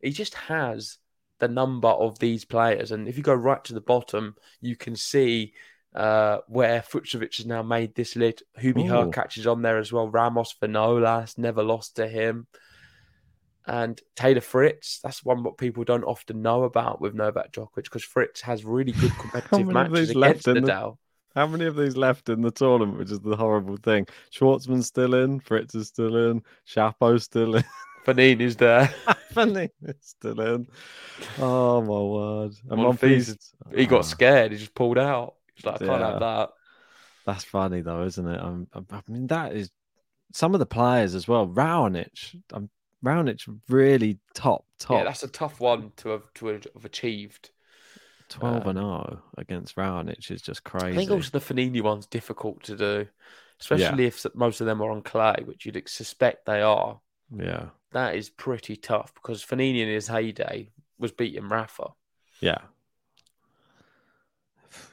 he 0.00 0.10
just 0.10 0.34
has 0.34 0.98
the 1.38 1.48
number 1.48 1.88
of 1.88 2.18
these 2.18 2.44
players. 2.44 2.92
And 2.92 3.08
if 3.08 3.16
you 3.16 3.22
go 3.22 3.34
right 3.34 3.62
to 3.64 3.74
the 3.74 3.80
bottom, 3.80 4.36
you 4.60 4.76
can 4.76 4.96
see 4.96 5.54
uh, 5.94 6.38
where 6.48 6.80
Fucsovics 6.80 7.38
has 7.38 7.46
now 7.46 7.62
made 7.62 7.94
this 7.94 8.16
list. 8.16 8.42
Hubie. 8.60 8.86
Hurkacz 8.88 9.38
is 9.38 9.46
on 9.46 9.62
there 9.62 9.78
as 9.78 9.92
well. 9.92 10.08
Ramos 10.08 10.54
Vinolas 10.60 11.36
never 11.36 11.62
lost 11.62 11.96
to 11.96 12.08
him. 12.08 12.46
And 13.66 14.00
Taylor 14.16 14.40
Fritz, 14.40 15.00
that's 15.02 15.24
one 15.24 15.44
what 15.44 15.56
people 15.56 15.84
don't 15.84 16.04
often 16.04 16.42
know 16.42 16.64
about 16.64 17.00
with 17.00 17.14
Novak 17.14 17.52
Djokovic 17.52 17.84
because 17.84 18.02
Fritz 18.02 18.40
has 18.40 18.64
really 18.64 18.92
good 18.92 19.12
competitive 19.18 19.68
matches 19.68 20.10
against 20.10 20.48
in 20.48 20.54
the- 20.54 20.60
Nadal. 20.72 20.96
How 21.34 21.46
many 21.46 21.64
of 21.66 21.76
these 21.76 21.96
left 21.96 22.28
in 22.28 22.42
the 22.42 22.50
tournament, 22.50 22.98
which 22.98 23.10
is 23.10 23.20
the 23.20 23.36
horrible 23.36 23.76
thing? 23.78 24.06
Schwartzman's 24.30 24.86
still 24.86 25.14
in, 25.14 25.40
Fritz 25.40 25.74
is 25.74 25.88
still 25.88 26.30
in, 26.30 26.42
Shapo's 26.66 27.24
still 27.24 27.56
in, 27.56 27.64
Fognini's 28.06 28.56
there. 28.56 28.86
Fanny 29.32 29.70
is 29.82 29.96
still 30.00 30.40
in. 30.40 30.66
Oh 31.38 31.80
my 31.80 31.88
word! 32.42 32.52
And 32.70 32.80
Monfils, 32.80 33.36
he 33.74 33.86
got 33.86 34.00
Oh. 34.00 34.02
scared. 34.02 34.52
He 34.52 34.58
just 34.58 34.74
pulled 34.74 34.98
out. 34.98 35.34
He's 35.54 35.64
like, 35.64 35.76
I 35.76 35.86
can't 35.86 36.00
Yeah. 36.00 36.10
have 36.10 36.20
that. 36.20 36.50
That's 37.24 37.44
funny 37.44 37.80
though, 37.80 38.02
isn't 38.04 38.26
it? 38.26 38.40
Um, 38.40 38.66
I 38.74 38.82
mean, 39.08 39.28
that 39.28 39.52
is 39.54 39.70
some 40.32 40.54
of 40.54 40.58
the 40.60 40.66
players 40.66 41.14
as 41.14 41.28
well. 41.28 41.46
Raonic, 41.46 42.34
um, 42.52 42.68
Raonic 43.04 43.40
really 43.68 44.18
top 44.34 44.64
top. 44.78 44.98
Yeah, 44.98 45.04
that's 45.04 45.22
a 45.22 45.28
tough 45.28 45.60
one 45.60 45.92
to 45.98 46.08
have 46.10 46.34
to 46.34 46.46
have 46.46 46.84
achieved. 46.84 47.50
Twelve 48.32 48.66
uh, 48.66 48.70
and 48.70 48.78
zero 48.78 49.22
against 49.38 49.76
Raonic 49.76 50.30
is 50.30 50.42
just 50.42 50.64
crazy. 50.64 50.92
I 50.92 50.96
think 50.96 51.10
also 51.10 51.30
the 51.30 51.40
Fognini 51.40 51.82
one's 51.82 52.06
difficult 52.06 52.62
to 52.64 52.76
do, 52.76 53.06
especially 53.60 54.06
if 54.06 54.24
most 54.34 54.60
of 54.60 54.66
them 54.66 54.80
are 54.80 54.90
on 54.90 55.02
clay, 55.02 55.36
which 55.44 55.66
you'd 55.66 55.82
suspect 55.88 56.46
they 56.46 56.60
are. 56.62 57.00
yeah, 57.36 57.66
That 57.92 58.14
is 58.16 58.30
pretty 58.30 58.76
tough 58.76 59.14
because 59.14 59.44
Fognini 59.44 59.80
in 59.80 59.88
his 59.88 60.08
heyday 60.08 60.70
was 60.98 61.12
beating 61.12 61.48
Rafa. 61.48 61.88
yeah, 62.40 62.58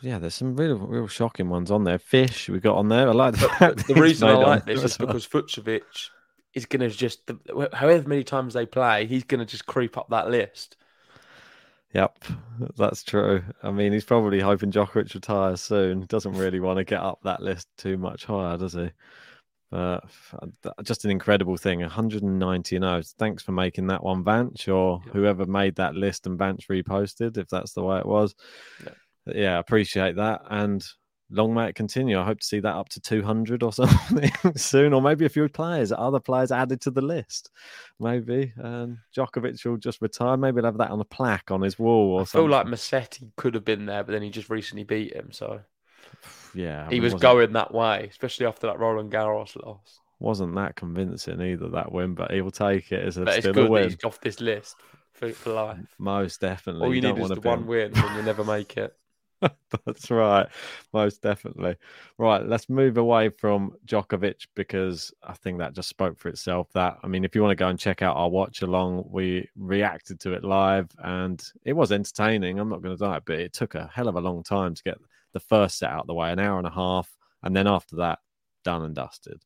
yeah. 0.01 0.19
There's 0.19 0.35
some 0.35 0.55
real 0.55 0.77
real 0.77 1.07
shocking 1.07 1.49
ones 1.49 1.71
on 1.71 1.83
there. 1.83 1.99
Fish 1.99 2.49
we 2.49 2.59
got 2.59 2.77
on 2.77 2.89
there. 2.89 3.09
I 3.09 3.13
like 3.13 3.35
the 3.35 3.83
The 3.87 3.99
reason 4.01 4.27
I 4.29 4.33
like 4.33 4.65
this 4.65 4.83
is 4.83 4.97
because 4.97 5.27
Fucsovics 5.27 6.09
is 6.53 6.65
going 6.65 6.81
to 6.81 6.89
just, 6.89 7.29
however 7.73 8.07
many 8.09 8.23
times 8.23 8.55
they 8.55 8.65
play, 8.65 9.05
he's 9.05 9.23
going 9.23 9.39
to 9.39 9.45
just 9.45 9.67
creep 9.67 9.97
up 9.97 10.09
that 10.09 10.29
list. 10.31 10.75
Yep, 11.93 12.23
that's 12.77 13.03
true. 13.03 13.43
I 13.63 13.71
mean, 13.71 13.93
he's 13.93 14.05
probably 14.05 14.39
hoping 14.39 14.71
Djokovic 14.71 15.13
retires 15.13 15.61
soon. 15.61 16.01
Doesn't 16.01 16.33
really 16.33 16.59
want 16.59 16.77
to 16.77 16.83
get 16.83 17.01
up 17.01 17.19
that 17.23 17.41
list 17.41 17.67
too 17.77 17.97
much 17.97 18.25
higher, 18.25 18.57
does 18.57 18.73
he? 18.73 18.91
But 19.71 20.03
just 20.83 21.05
an 21.05 21.11
incredible 21.11 21.57
thing. 21.57 21.81
190 21.81 22.75
and 22.75 22.83
0. 22.83 23.01
Thanks 23.17 23.41
for 23.41 23.53
making 23.53 23.87
that 23.87 24.03
one, 24.03 24.23
Vanch, 24.23 24.71
or 24.71 24.99
whoever 25.11 25.45
made 25.45 25.75
that 25.75 25.95
list 25.95 26.27
and 26.27 26.37
Vanch 26.37 26.67
reposted, 26.67 27.37
if 27.37 27.47
that's 27.49 27.73
the 27.73 27.83
way 27.83 27.97
it 27.99 28.05
was. 28.05 28.35
Yeah. 28.83 28.91
Yeah, 29.33 29.59
appreciate 29.59 30.15
that. 30.15 30.41
And 30.49 30.83
long 31.31 31.53
may 31.53 31.69
it 31.69 31.75
continue. 31.75 32.19
I 32.19 32.25
hope 32.25 32.39
to 32.39 32.45
see 32.45 32.59
that 32.59 32.75
up 32.75 32.89
to 32.89 32.99
200 32.99 33.61
or 33.63 33.71
something 33.73 34.31
soon, 34.55 34.93
or 34.93 35.01
maybe 35.01 35.25
a 35.25 35.29
few 35.29 35.47
players, 35.49 35.91
other 35.91 36.19
players 36.19 36.51
added 36.51 36.81
to 36.81 36.91
the 36.91 37.01
list. 37.01 37.51
Maybe. 37.99 38.53
And 38.57 38.97
Djokovic 39.15 39.63
will 39.65 39.77
just 39.77 40.01
retire. 40.01 40.37
Maybe 40.37 40.55
he'll 40.57 40.65
have 40.65 40.77
that 40.77 40.91
on 40.91 40.99
a 40.99 41.05
plaque 41.05 41.51
on 41.51 41.61
his 41.61 41.77
wall 41.77 42.15
or 42.15 42.21
I 42.21 42.25
feel 42.25 42.49
like 42.49 42.65
Musetti 42.67 43.29
could 43.35 43.53
have 43.55 43.65
been 43.65 43.85
there, 43.85 44.03
but 44.03 44.11
then 44.13 44.21
he 44.21 44.29
just 44.29 44.49
recently 44.49 44.83
beat 44.83 45.13
him. 45.13 45.31
So 45.31 45.61
yeah, 46.53 46.85
I 46.85 46.89
he 46.89 46.95
mean, 46.95 47.03
was 47.03 47.13
going 47.15 47.53
that 47.53 47.73
way, 47.73 48.07
especially 48.09 48.45
after 48.45 48.67
that 48.67 48.79
Roland 48.79 49.11
Garros 49.11 49.55
loss. 49.63 49.99
wasn't 50.19 50.55
that 50.55 50.75
convincing 50.75 51.41
either 51.41 51.69
that 51.69 51.91
win, 51.91 52.15
but 52.15 52.31
he'll 52.31 52.51
take 52.51 52.91
it 52.91 53.05
as 53.05 53.17
a 53.17 53.25
But 53.25 53.35
it's 53.35 53.39
still 53.39 53.51
a 53.51 53.53
good 53.53 53.65
that 53.65 53.71
win. 53.71 53.83
he's 53.89 54.03
off 54.03 54.19
this 54.21 54.41
list 54.41 54.75
for, 55.13 55.31
for 55.31 55.53
life. 55.53 55.77
Most 55.99 56.41
definitely. 56.41 56.85
All 56.87 56.95
you, 56.95 57.01
don't 57.01 57.17
need 57.17 57.23
is 57.23 57.29
the 57.29 57.41
one 57.41 57.59
on- 57.59 57.67
win, 57.67 57.91
and 57.95 58.15
you 58.15 58.23
never 58.23 58.43
make 58.43 58.77
it. 58.77 58.95
That's 59.85 60.11
right. 60.11 60.47
Most 60.93 61.21
definitely. 61.21 61.75
Right. 62.17 62.45
Let's 62.45 62.69
move 62.69 62.97
away 62.97 63.29
from 63.29 63.73
Djokovic 63.85 64.47
because 64.55 65.13
I 65.23 65.33
think 65.33 65.59
that 65.59 65.73
just 65.73 65.89
spoke 65.89 66.17
for 66.19 66.29
itself. 66.29 66.67
That, 66.73 66.97
I 67.03 67.07
mean, 67.07 67.23
if 67.23 67.35
you 67.35 67.41
want 67.41 67.51
to 67.51 67.55
go 67.55 67.67
and 67.67 67.79
check 67.79 68.01
out 68.01 68.17
our 68.17 68.29
watch 68.29 68.61
along, 68.61 69.05
we 69.09 69.47
reacted 69.55 70.19
to 70.21 70.33
it 70.33 70.43
live 70.43 70.89
and 71.03 71.43
it 71.63 71.73
was 71.73 71.91
entertaining. 71.91 72.59
I'm 72.59 72.69
not 72.69 72.81
going 72.81 72.97
to 72.97 73.13
it, 73.13 73.23
but 73.25 73.39
it 73.39 73.53
took 73.53 73.75
a 73.75 73.89
hell 73.93 74.07
of 74.07 74.15
a 74.15 74.21
long 74.21 74.43
time 74.43 74.73
to 74.75 74.83
get 74.83 74.97
the 75.33 75.39
first 75.39 75.77
set 75.77 75.91
out 75.91 76.01
of 76.01 76.07
the 76.07 76.13
way, 76.13 76.31
an 76.31 76.39
hour 76.39 76.57
and 76.57 76.67
a 76.67 76.71
half. 76.71 77.15
And 77.43 77.55
then 77.55 77.67
after 77.67 77.97
that, 77.97 78.19
done 78.63 78.83
and 78.83 78.95
dusted. 78.95 79.41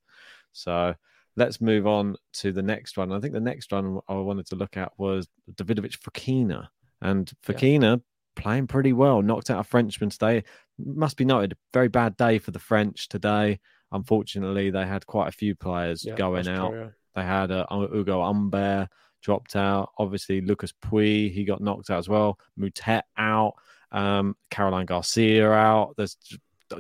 So 0.52 0.96
let's 1.36 1.62
move 1.62 1.86
on 1.88 2.16
to 2.34 2.52
the 2.52 2.62
next 2.62 2.98
one. 2.98 3.12
I 3.12 3.20
think 3.20 3.34
the 3.34 3.40
next 3.40 3.72
one 3.72 4.00
I 4.08 4.14
wanted 4.14 4.48
to 4.48 4.56
look 4.56 4.78
at 4.78 4.92
was 4.98 5.28
Davidovich 5.52 6.00
Fokina. 6.00 6.68
And 7.02 7.32
Fokina 7.46 8.02
playing 8.36 8.68
pretty 8.68 8.94
well, 8.94 9.22
knocked 9.22 9.50
out 9.50 9.60
a 9.60 9.64
Frenchman 9.64 10.10
today. 10.10 10.44
Must 10.78 11.18
be 11.18 11.26
noted, 11.26 11.56
very 11.74 11.88
bad 11.88 12.18
day 12.18 12.40
for 12.40 12.52
the 12.52 12.60
French 12.60 13.08
today. 13.08 13.60
Unfortunately, 13.92 14.72
they 14.72 14.86
had 14.86 15.06
quite 15.06 15.28
a 15.28 15.32
few 15.32 15.56
players 15.56 16.04
Yeah, 16.04 16.16
going 16.16 16.48
out. 16.48 16.72
true, 16.72 16.80
yeah. 16.82 16.90
They 17.16 17.24
had 17.24 17.52
uh, 17.52 17.66
Ugo 17.72 18.24
Humbert 18.24 18.90
dropped 19.22 19.56
out. 19.56 19.92
Obviously, 20.00 20.42
Lucas 20.42 20.74
Pouille, 20.84 21.32
he 21.32 21.46
got 21.46 21.62
knocked 21.62 21.90
out 21.92 22.00
as 22.00 22.10
well. 22.10 22.40
Moutet 22.60 23.04
out. 23.18 23.54
Um, 23.92 24.36
Caroline 24.50 24.88
Garcia 24.88 25.52
out. 25.52 25.94
There's 25.96 26.18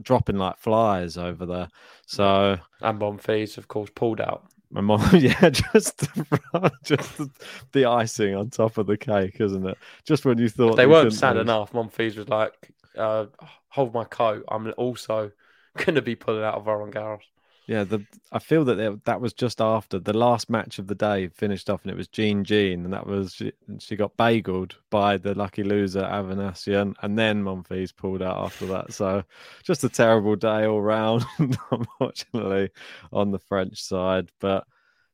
dropping 0.01 0.37
like 0.37 0.57
flies 0.57 1.17
over 1.17 1.45
there. 1.45 1.67
So 2.07 2.57
And 2.81 2.99
Monfils, 2.99 3.59
of 3.59 3.67
course, 3.67 3.91
pulled 3.93 4.19
out. 4.19 4.47
My 4.73 4.81
mom, 4.81 5.01
yeah, 5.15 5.49
just 5.49 5.99
the, 5.99 6.71
just 6.83 7.17
the, 7.17 7.29
the 7.73 7.85
icing 7.85 8.35
on 8.35 8.49
top 8.49 8.77
of 8.77 8.87
the 8.87 8.97
cake, 8.97 9.39
isn't 9.39 9.65
it? 9.67 9.77
Just 10.03 10.25
when 10.25 10.39
you 10.39 10.49
thought 10.49 10.75
they 10.75 10.87
weren't 10.87 11.13
sad 11.13 11.37
lose. 11.37 11.41
enough. 11.41 11.71
Monfils 11.73 12.17
was 12.17 12.27
like, 12.27 12.71
uh, 12.97 13.27
"Hold 13.69 13.93
my 13.93 14.03
coat. 14.03 14.43
I'm 14.49 14.73
also 14.77 15.31
going 15.77 15.95
to 15.95 16.01
be 16.01 16.15
pulling 16.15 16.43
out 16.43 16.55
of 16.55 16.65
Roland 16.67 16.93
Garros." 16.93 17.21
Yeah, 17.67 17.85
the 17.85 18.05
I 18.31 18.39
feel 18.39 18.65
that 18.65 18.75
there, 18.75 18.95
that 19.05 19.21
was 19.21 19.33
just 19.33 19.61
after 19.61 19.97
the 19.97 20.11
last 20.11 20.49
match 20.49 20.79
of 20.79 20.87
the 20.87 20.95
day 20.95 21.29
finished 21.29 21.69
off, 21.69 21.83
and 21.83 21.91
it 21.91 21.97
was 21.97 22.09
Jean 22.09 22.43
Jean, 22.43 22.83
and 22.83 22.93
that 22.93 23.07
was 23.07 23.33
she, 23.33 23.53
she 23.79 23.95
got 23.95 24.17
bageled 24.17 24.73
by 24.89 25.17
the 25.17 25.33
lucky 25.33 25.63
loser 25.63 26.01
Avanesyan, 26.01 26.93
and 27.01 27.17
then 27.17 27.43
Monfils 27.43 27.95
pulled 27.95 28.21
out 28.21 28.37
after 28.37 28.65
that. 28.67 28.91
So 28.91 29.23
just 29.63 29.83
a 29.85 29.89
terrible 29.89 30.35
day 30.35 30.65
all 30.65 30.81
round, 30.81 31.23
unfortunately, 31.71 32.69
on 33.13 33.31
the 33.31 33.39
French 33.39 33.81
side. 33.81 34.29
But 34.41 34.65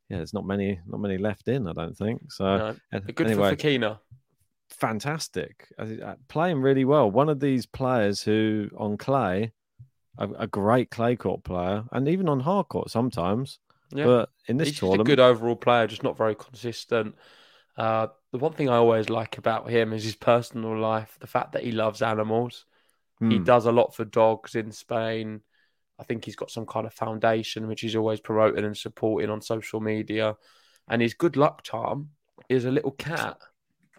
yeah, 0.09 0.17
there's 0.17 0.33
not 0.33 0.45
many 0.45 0.79
not 0.87 0.99
many 1.01 1.19
left 1.19 1.47
in, 1.47 1.67
I 1.67 1.73
don't 1.73 1.95
think. 1.95 2.31
So 2.31 2.75
No, 2.91 2.99
good 3.13 3.27
anyway, 3.27 3.55
for 3.55 3.57
Fokina. 3.57 3.99
fantastic, 4.69 5.67
uh, 5.77 6.15
playing 6.27 6.61
really 6.61 6.85
well. 6.85 7.11
One 7.11 7.29
of 7.29 7.39
these 7.39 7.67
players 7.67 8.23
who 8.23 8.69
on 8.77 8.97
clay, 8.97 9.51
a, 10.19 10.29
a 10.39 10.47
great 10.47 10.91
clay 10.91 11.15
court 11.15 11.43
player, 11.43 11.83
and 11.91 12.07
even 12.07 12.29
on 12.29 12.41
hard 12.41 12.67
court 12.69 12.91
sometimes. 12.91 13.57
Yeah. 13.91 14.05
But 14.05 14.29
in 14.47 14.57
this 14.57 14.71
tournament, 14.73 14.73
He's 14.73 14.79
tournament, 14.79 15.01
a 15.01 15.11
good 15.11 15.19
overall 15.19 15.55
player, 15.55 15.87
just 15.87 16.03
not 16.03 16.17
very 16.17 16.35
consistent. 16.35 17.15
Uh, 17.75 18.07
the 18.31 18.37
one 18.37 18.53
thing 18.53 18.69
I 18.69 18.75
always 18.75 19.09
like 19.09 19.37
about 19.39 19.69
him 19.69 19.93
is 19.93 20.03
his 20.03 20.15
personal 20.15 20.77
life, 20.77 21.17
the 21.19 21.27
fact 21.27 21.53
that 21.53 21.63
he 21.63 21.71
loves 21.71 22.01
animals. 22.03 22.65
He 23.19 23.37
Hmm. 23.37 23.43
does 23.43 23.65
a 23.65 23.71
lot 23.71 23.95
for 23.95 24.05
dogs 24.05 24.55
in 24.55 24.71
Spain. 24.71 25.41
I 25.97 26.03
think 26.03 26.23
he's 26.23 26.37
got 26.37 26.51
some 26.51 26.65
kind 26.65 26.85
of 26.87 26.93
foundation 26.93 27.67
which 27.67 27.81
he's 27.81 27.95
always 27.95 28.21
promoting 28.21 28.63
and 28.63 28.77
supporting 28.77 29.29
on 29.29 29.41
social 29.41 29.81
media. 29.81 30.37
And 30.87 31.01
his 31.01 31.13
good 31.13 31.35
luck 31.35 31.63
charm 31.63 32.11
is 32.47 32.65
a 32.65 32.71
little 32.71 32.91
cat. 32.91 33.37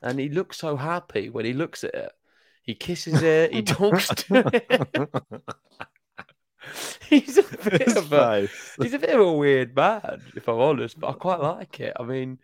And 0.02 0.18
he 0.18 0.28
looks 0.30 0.56
so 0.56 0.76
happy 0.76 1.28
when 1.28 1.44
he 1.44 1.52
looks 1.52 1.84
at 1.84 1.94
it. 1.94 2.12
He 2.62 2.74
kisses 2.74 3.22
it, 3.22 3.52
he 3.52 3.62
talks 3.78 4.08
to 4.08 4.50
it. 4.54 5.10
he's 7.08 7.38
a 7.38 7.42
bit 7.42 7.88
His 7.88 7.96
of 7.96 8.12
a 8.12 8.48
face. 8.48 8.78
he's 8.80 8.94
a 8.94 8.98
bit 8.98 9.10
of 9.10 9.20
a 9.20 9.32
weird 9.32 9.74
man, 9.74 10.22
if 10.34 10.48
I'm 10.48 10.58
honest, 10.58 10.98
but 10.98 11.08
I 11.08 11.12
quite 11.12 11.40
like 11.40 11.80
it. 11.80 11.94
I 11.98 12.02
mean, 12.02 12.38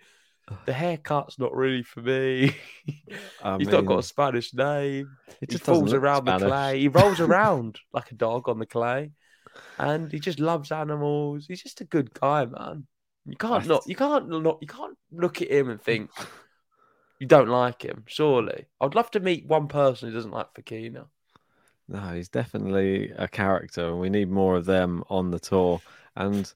the 0.64 0.72
haircut's 0.72 1.38
not 1.38 1.54
really 1.54 1.82
for 1.82 2.00
me. 2.00 2.56
I 3.42 3.56
he's 3.58 3.68
not 3.68 3.86
got 3.86 3.98
a 3.98 4.02
Spanish 4.02 4.54
name. 4.54 5.16
it 5.40 5.52
He 5.52 5.58
falls 5.58 5.92
around 5.92 6.24
the 6.26 6.38
clay. 6.38 6.80
He 6.80 6.88
rolls 6.88 7.20
around 7.20 7.78
like 7.92 8.10
a 8.10 8.14
dog 8.14 8.48
on 8.48 8.58
the 8.58 8.66
clay, 8.66 9.12
and 9.78 10.10
he 10.10 10.18
just 10.18 10.40
loves 10.40 10.72
animals. 10.72 11.46
He's 11.46 11.62
just 11.62 11.80
a 11.80 11.84
good 11.84 12.12
guy, 12.14 12.46
man. 12.46 12.86
You 13.26 13.36
can't 13.36 13.66
not, 13.66 13.82
you 13.86 13.96
can't 13.96 14.28
not, 14.28 14.58
you 14.60 14.68
can't 14.68 14.96
look 15.10 15.42
at 15.42 15.50
him 15.50 15.68
and 15.68 15.82
think 15.82 16.10
you 17.18 17.26
don't 17.26 17.48
like 17.48 17.82
him. 17.82 18.04
Surely, 18.06 18.66
I'd 18.80 18.94
love 18.94 19.10
to 19.12 19.20
meet 19.20 19.46
one 19.46 19.68
person 19.68 20.08
who 20.08 20.14
doesn't 20.14 20.30
like 20.30 20.54
Fokina. 20.54 21.06
No, 21.88 22.00
he's 22.14 22.28
definitely 22.28 23.12
a 23.16 23.28
character, 23.28 23.88
and 23.88 24.00
we 24.00 24.10
need 24.10 24.30
more 24.30 24.56
of 24.56 24.64
them 24.64 25.04
on 25.08 25.30
the 25.30 25.38
tour. 25.38 25.80
And 26.16 26.52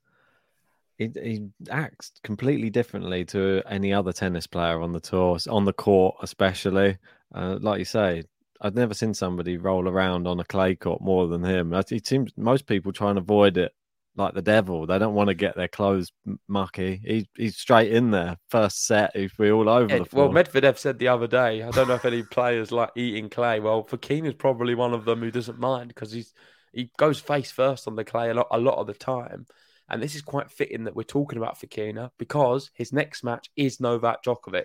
he, 0.99 1.11
he 1.15 1.49
acts 1.71 2.13
completely 2.23 2.69
differently 2.69 3.25
to 3.27 3.63
any 3.67 3.93
other 3.93 4.13
tennis 4.13 4.47
player 4.47 4.81
on 4.81 4.93
the 4.93 5.01
tour, 5.01 5.39
on 5.49 5.65
the 5.65 5.73
court 5.73 6.17
especially. 6.23 6.99
Uh, 7.33 7.59
like 7.61 7.79
you 7.79 7.85
say, 7.85 8.25
I've 8.61 8.75
never 8.75 8.93
seen 8.93 9.15
somebody 9.15 9.57
roll 9.57 9.89
around 9.89 10.27
on 10.27 10.41
a 10.41 10.45
clay 10.45 10.75
court 10.75 11.01
more 11.01 11.27
than 11.29 11.45
him. 11.45 11.73
It 11.73 12.07
seems 12.07 12.33
most 12.37 12.67
people 12.67 12.93
try 12.93 13.11
and 13.11 13.19
avoid 13.19 13.57
it 13.57 13.73
like 14.21 14.35
the 14.35 14.43
devil. 14.43 14.87
They 14.87 14.99
don't 14.99 15.15
want 15.15 15.29
to 15.29 15.35
get 15.35 15.57
their 15.57 15.69
clothes 15.69 16.13
mucky. 16.49 17.01
He, 17.05 17.29
he's 17.37 17.57
straight 17.57 17.93
in 17.93 18.11
there. 18.11 18.37
First 18.49 18.87
set, 18.87 19.17
he'd 19.17 19.33
be 19.39 19.51
all 19.51 19.69
over 19.69 19.97
Yeah, 19.97 19.99
the 19.99 20.05
floor. 20.07 20.29
well, 20.29 20.29
Medvedev 20.29 20.79
said 20.79 20.99
the 20.99 21.09
other 21.09 21.27
day, 21.27 21.63
I 21.63 21.73
don't 21.73 21.89
know 21.89 21.95
if 21.95 22.05
any 22.05 22.23
players 22.31 22.71
like 22.71 22.91
eating 22.97 23.29
clay. 23.29 23.59
Well, 23.61 23.85
Fokina's 23.85 24.35
probably 24.35 24.75
one 24.75 24.95
of 24.95 25.05
them 25.05 25.21
who 25.21 25.31
doesn't 25.31 25.59
mind 25.59 25.89
because 25.89 26.13
he's 26.13 26.33
he 26.73 26.91
goes 26.97 27.19
face 27.19 27.51
first 27.51 27.89
on 27.89 27.97
the 27.97 28.05
clay 28.05 28.31
a 28.31 28.35
lot, 28.35 28.47
a 28.53 28.59
lot 28.59 28.79
of 28.79 28.87
the 28.87 28.95
time. 28.95 29.47
And 29.89 30.01
this 30.01 30.15
is 30.15 30.23
quite 30.23 30.53
fitting 30.53 30.85
that 30.85 30.95
we're 30.95 31.03
talking 31.03 31.37
about 31.39 31.59
Fokina 31.59 32.11
because 32.17 32.71
his 32.75 32.93
next 32.93 33.25
match 33.25 33.51
is 33.57 33.81
Novak 33.81 34.23
Djokovic. 34.23 34.65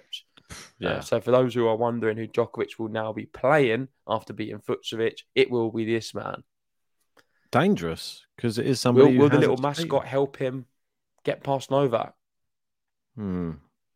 Uh, 0.83 0.99
Yeah. 0.99 1.01
so 1.01 1.19
for 1.19 1.31
those 1.31 1.55
who 1.55 1.65
are 1.67 1.75
wondering 1.75 2.15
who 2.17 2.27
Djokovic 2.27 2.77
will 2.77 2.89
now 2.89 3.11
be 3.11 3.25
playing 3.25 3.87
after 4.07 4.33
beating 4.33 4.59
Fucsovics, 4.59 5.21
it 5.33 5.49
will 5.49 5.71
be 5.71 5.85
this 5.85 6.13
man. 6.13 6.43
Dangerous 7.55 8.25
because 8.35 8.57
it 8.57 8.65
is 8.65 8.81
somebody. 8.81 9.05
Will, 9.05 9.13
who 9.13 9.19
will 9.19 9.29
the 9.29 9.39
little 9.39 9.55
mascot 9.55 10.05
help 10.05 10.35
him 10.35 10.65
get 11.23 11.41
past 11.41 11.71
Novak? 11.71 12.13
Hmm. 13.15 13.51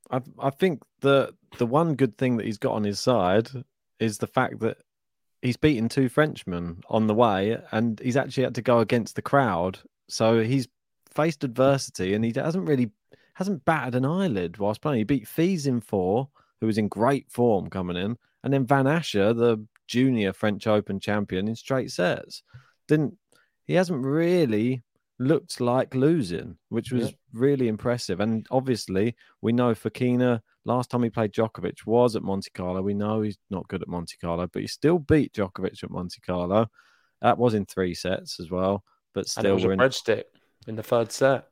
I 0.10 0.22
I 0.39 0.50
think 0.50 0.82
the 1.02 1.34
the 1.58 1.65
one 1.65 1.95
good 1.95 2.17
thing 2.17 2.38
that 2.38 2.45
he's 2.45 2.58
got 2.58 2.72
on 2.72 2.86
his 2.86 3.02
side 3.02 3.50
is 4.00 4.17
the 4.17 4.28
fact 4.28 4.60
that 4.62 4.78
he's 5.41 5.58
beaten 5.58 5.89
two 5.89 6.08
Frenchmen 6.08 6.84
on 6.88 7.08
the 7.08 7.13
way, 7.13 7.58
and 7.74 8.00
he's 8.00 8.15
actually 8.15 8.43
had 8.45 8.56
to 8.56 8.62
go 8.62 8.80
against 8.80 9.17
the 9.17 9.22
crowd. 9.22 9.80
So 10.08 10.41
he's 10.41 10.69
faced 11.12 11.43
adversity, 11.43 12.13
and 12.13 12.24
he 12.24 12.32
hasn't 12.34 12.65
really 12.65 12.91
hasn't 13.34 13.65
batted 13.65 13.95
an 13.95 14.06
eyelid 14.06 14.58
whilst 14.58 14.80
playing. 14.82 15.00
He 15.00 15.04
beat 15.04 15.28
Fils 15.28 15.65
in 15.65 15.82
four, 15.82 16.30
who 16.62 16.67
was 16.67 16.78
in 16.78 16.88
great 16.88 17.30
form 17.30 17.69
coming 17.69 17.98
in, 17.98 18.17
and 18.41 18.54
then 18.54 18.65
Van 18.65 18.86
Assche, 18.86 19.36
the 19.36 19.65
junior 19.86 20.32
French 20.32 20.65
Open 20.65 20.98
champion, 21.02 21.50
in 21.50 21.58
straight 21.58 21.91
sets. 21.91 22.41
Didn't 22.88 23.19
he 23.70 23.76
hasn't 23.76 24.04
really 24.04 24.82
looked 25.20 25.62
like 25.62 25.94
losing, 25.94 26.58
which 26.70 26.92
was 26.92 27.10
Yeah. 27.12 27.16
really 27.34 27.68
impressive. 27.68 28.20
And 28.20 28.48
obviously, 28.50 29.16
we 29.42 29.52
know 29.52 29.76
Fokina 29.76 30.42
last 30.66 30.90
time 30.90 31.04
he 31.04 31.12
played 31.12 31.34
Djokovic 31.34 31.86
was 31.86 32.16
at 32.16 32.24
Monte 32.24 32.50
Carlo. 32.56 32.82
We 32.82 32.96
know 32.96 33.22
he's 33.22 33.38
not 33.52 33.68
good 33.68 33.84
at 33.84 33.88
Monte 33.88 34.18
Carlo, 34.20 34.48
but 34.48 34.64
he 34.64 34.68
still 34.68 34.98
beat 34.98 35.34
Djokovic 35.34 35.84
at 35.84 35.92
Monte 35.92 36.20
Carlo. 36.22 36.68
That 37.22 37.38
was 37.38 37.54
in 37.54 37.66
three 37.68 37.94
sets 37.94 38.40
as 38.40 38.50
well, 38.50 38.84
but 39.14 39.20
And 39.20 39.28
it 39.28 39.30
still 39.30 39.54
was 39.54 39.64
a 39.64 39.68
we're 39.68 39.74
in. 39.74 39.80
breadstick 39.80 40.24
in 40.66 40.76
the 40.76 40.82
third 40.84 41.12
set. 41.12 41.48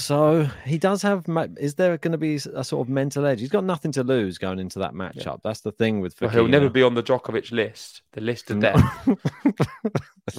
So 0.00 0.44
he 0.64 0.78
does 0.78 1.02
have. 1.02 1.26
Is 1.58 1.74
there 1.74 1.96
going 1.98 2.12
to 2.12 2.18
be 2.18 2.36
a 2.36 2.64
sort 2.64 2.86
of 2.86 2.88
mental 2.88 3.26
edge? 3.26 3.40
He's 3.40 3.50
got 3.50 3.64
nothing 3.64 3.92
to 3.92 4.02
lose 4.02 4.38
going 4.38 4.58
into 4.58 4.78
that 4.78 4.94
matchup. 4.94 5.40
That's 5.44 5.60
the 5.60 5.72
thing 5.72 6.00
with. 6.00 6.20
Well, 6.20 6.30
he'll 6.30 6.48
never 6.48 6.70
be 6.70 6.82
on 6.82 6.94
the 6.94 7.02
Djokovic 7.02 7.52
list, 7.52 8.02
the 8.12 8.20
list 8.20 8.50
of 8.50 8.60
death. 8.60 8.76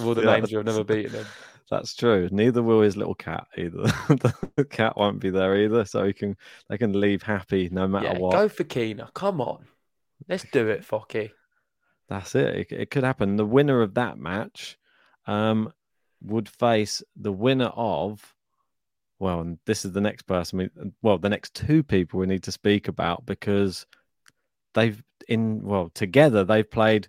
all 0.00 0.14
the 0.14 0.22
Yeah, 0.22 0.36
names 0.36 0.50
who 0.50 0.56
have 0.56 0.66
never 0.66 0.84
beaten 0.84 1.12
him. 1.12 1.26
That's 1.70 1.94
true. 1.94 2.28
Neither 2.30 2.62
will 2.62 2.82
his 2.82 2.96
little 2.96 3.14
cat 3.14 3.46
either. 3.56 3.82
the 4.56 4.66
cat 4.68 4.96
won't 4.96 5.20
be 5.20 5.30
there 5.30 5.56
either, 5.56 5.84
so 5.84 6.04
he 6.04 6.12
can 6.12 6.36
they 6.68 6.76
can 6.76 6.98
leave 7.00 7.22
happy 7.22 7.68
no 7.70 7.86
matter 7.86 8.08
Yeah, 8.08 8.18
what. 8.18 8.32
go 8.32 8.48
for 8.48 8.64
Keena. 8.64 9.10
Come 9.14 9.40
on. 9.40 9.66
Let's 10.28 10.44
do 10.52 10.68
it, 10.68 10.82
Focky. 10.82 11.30
That's 12.08 12.34
it. 12.34 12.56
it. 12.56 12.72
It 12.72 12.90
could 12.90 13.04
happen. 13.04 13.36
The 13.36 13.46
winner 13.46 13.80
of 13.80 13.94
that 13.94 14.18
match 14.18 14.76
um, 15.26 15.72
would 16.20 16.48
face 16.48 17.02
the 17.16 17.32
winner 17.32 17.70
of. 17.74 18.31
Well, 19.22 19.38
and 19.40 19.58
this 19.66 19.84
is 19.84 19.92
the 19.92 20.00
next 20.00 20.22
person. 20.24 20.58
We, 20.58 20.68
well, 21.00 21.16
the 21.16 21.28
next 21.28 21.54
two 21.54 21.84
people 21.84 22.18
we 22.18 22.26
need 22.26 22.42
to 22.42 22.50
speak 22.50 22.88
about 22.88 23.24
because 23.24 23.86
they've 24.74 25.00
in 25.28 25.62
well 25.62 25.90
together 25.94 26.42
they've 26.42 26.68
played 26.68 27.06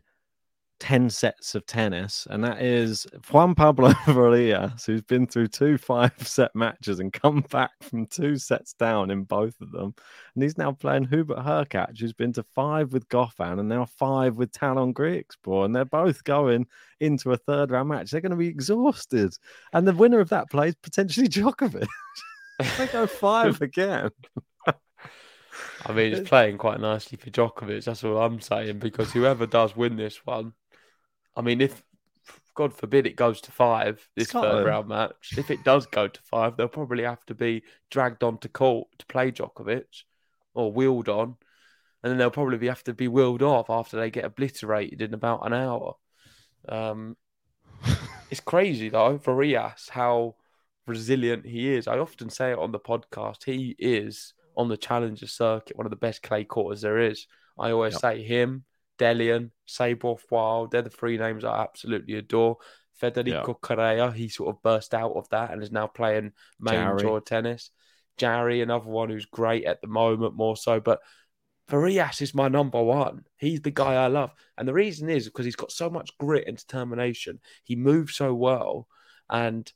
ten 0.83 1.09
sets 1.09 1.55
of 1.55 1.65
tennis, 1.65 2.27
and 2.29 2.43
that 2.43 2.61
is 2.61 3.07
Juan 3.31 3.55
Pablo 3.55 3.89
Varillas, 4.05 4.85
who's 4.85 5.01
been 5.01 5.25
through 5.25 5.47
two 5.47 5.77
five-set 5.77 6.51
matches 6.55 6.99
and 6.99 7.13
come 7.13 7.39
back 7.49 7.71
from 7.79 8.05
two 8.05 8.35
sets 8.35 8.73
down 8.73 9.09
in 9.09 9.23
both 9.23 9.61
of 9.61 9.71
them, 9.71 9.95
and 10.35 10.43
he's 10.43 10.57
now 10.57 10.73
playing 10.73 11.05
Hubert 11.05 11.37
Hurkacz, 11.37 12.01
who's 12.01 12.11
been 12.11 12.33
to 12.33 12.43
five 12.43 12.91
with 12.91 13.07
Goffin 13.07 13.61
and 13.61 13.69
now 13.69 13.85
five 13.85 14.35
with 14.35 14.51
Tallon 14.51 14.93
Griekspoor, 14.93 15.63
and 15.63 15.73
they're 15.73 15.85
both 15.85 16.21
going 16.25 16.67
into 16.99 17.31
a 17.31 17.37
third 17.37 17.71
round 17.71 17.87
match. 17.87 18.11
They're 18.11 18.19
going 18.19 18.31
to 18.31 18.35
be 18.35 18.49
exhausted, 18.49 19.33
and 19.71 19.87
the 19.87 19.93
winner 19.93 20.19
of 20.19 20.27
that 20.29 20.51
plays 20.51 20.75
potentially 20.75 21.27
Djokovic. 21.29 21.87
they 22.77 22.87
go 22.87 23.07
five 23.07 23.61
again. 23.61 24.09
I 25.85 25.93
mean, 25.93 26.13
it's 26.13 26.27
playing 26.27 26.57
quite 26.57 26.81
nicely 26.81 27.17
for 27.17 27.29
Djokovic. 27.29 27.85
That's 27.85 28.03
all 28.03 28.17
I'm 28.17 28.41
saying. 28.41 28.79
Because 28.79 29.13
whoever 29.13 29.45
does 29.45 29.75
win 29.75 29.95
this 29.95 30.25
one, 30.25 30.53
I 31.35 31.41
mean, 31.41 31.61
if 31.61 31.83
God 32.55 32.73
forbid 32.73 33.07
it 33.07 33.15
goes 33.15 33.41
to 33.41 33.51
five 33.51 34.07
this 34.15 34.31
third 34.31 34.63
round 34.63 34.87
match. 34.87 35.33
If 35.37 35.49
it 35.49 35.63
does 35.63 35.85
go 35.87 36.07
to 36.07 36.21
five, 36.23 36.55
they'll 36.55 36.67
probably 36.67 37.03
have 37.03 37.25
to 37.25 37.35
be 37.35 37.63
dragged 37.89 38.23
onto 38.23 38.47
court 38.47 38.87
to 38.99 39.05
play 39.07 39.31
Djokovic 39.31 40.03
or 40.53 40.71
wheeled 40.71 41.09
on, 41.09 41.35
and 42.03 42.11
then 42.11 42.17
they'll 42.17 42.29
probably 42.29 42.67
have 42.67 42.83
to 42.83 42.93
be 42.93 43.07
wheeled 43.07 43.41
off 43.41 43.69
after 43.69 43.97
they 43.97 44.11
get 44.11 44.25
obliterated 44.25 45.01
in 45.01 45.13
about 45.13 45.45
an 45.45 45.53
hour. 45.53 45.95
Um, 46.69 47.17
it's 48.29 48.39
crazy 48.39 48.89
though 48.89 49.17
for 49.17 49.35
Rias 49.35 49.89
how 49.89 50.35
resilient 50.85 51.45
he 51.45 51.73
is. 51.73 51.87
I 51.87 51.97
often 51.97 52.29
say 52.29 52.51
it 52.51 52.59
on 52.59 52.71
the 52.71 52.79
podcast. 52.79 53.43
He 53.45 53.75
is 53.79 54.33
on 54.55 54.69
the 54.69 54.77
challenger 54.77 55.27
circuit 55.27 55.75
one 55.75 55.87
of 55.87 55.91
the 55.91 55.95
best 55.95 56.21
clay 56.21 56.43
courters 56.43 56.81
there 56.81 56.99
is. 56.99 57.25
I 57.57 57.71
always 57.71 57.93
Yep. 57.93 58.01
say 58.01 58.23
him, 58.23 58.65
Dellien, 58.99 59.51
Seyboth 59.65 60.25
Wild. 60.29 60.71
They're 60.71 60.81
the 60.81 60.89
three 60.89 61.17
names 61.17 61.43
I 61.43 61.61
absolutely 61.61 62.15
adore. 62.15 62.57
Federico 62.93 63.53
Coria, 63.55 64.11
he 64.11 64.29
sort 64.29 64.55
of 64.55 64.61
burst 64.61 64.93
out 64.93 65.13
of 65.13 65.27
that 65.29 65.51
and 65.51 65.61
is 65.61 65.71
now 65.71 65.87
playing 65.87 66.31
main 66.59 66.75
Jarry. 66.75 66.99
draw 66.99 67.19
tennis. 67.19 67.71
Jarry, 68.17 68.61
another 68.61 68.89
one 68.89 69.09
who's 69.09 69.25
great 69.25 69.65
at 69.65 69.81
the 69.81 69.87
moment, 69.87 70.35
more 70.35 70.55
so. 70.55 70.79
But 70.79 70.99
Varillas 71.69 72.21
is 72.21 72.35
my 72.35 72.47
number 72.47 72.81
one. 72.81 73.23
He's 73.37 73.61
the 73.61 73.71
guy 73.71 73.95
I 73.95 74.07
love. 74.07 74.31
And 74.57 74.67
the 74.67 74.73
reason 74.73 75.09
is 75.09 75.25
because 75.25 75.45
he's 75.45 75.55
got 75.55 75.71
so 75.71 75.89
much 75.89 76.17
grit 76.17 76.47
and 76.47 76.57
determination. 76.57 77.39
He 77.63 77.75
moves 77.75 78.15
so 78.15 78.33
well 78.33 78.87
and 79.29 79.71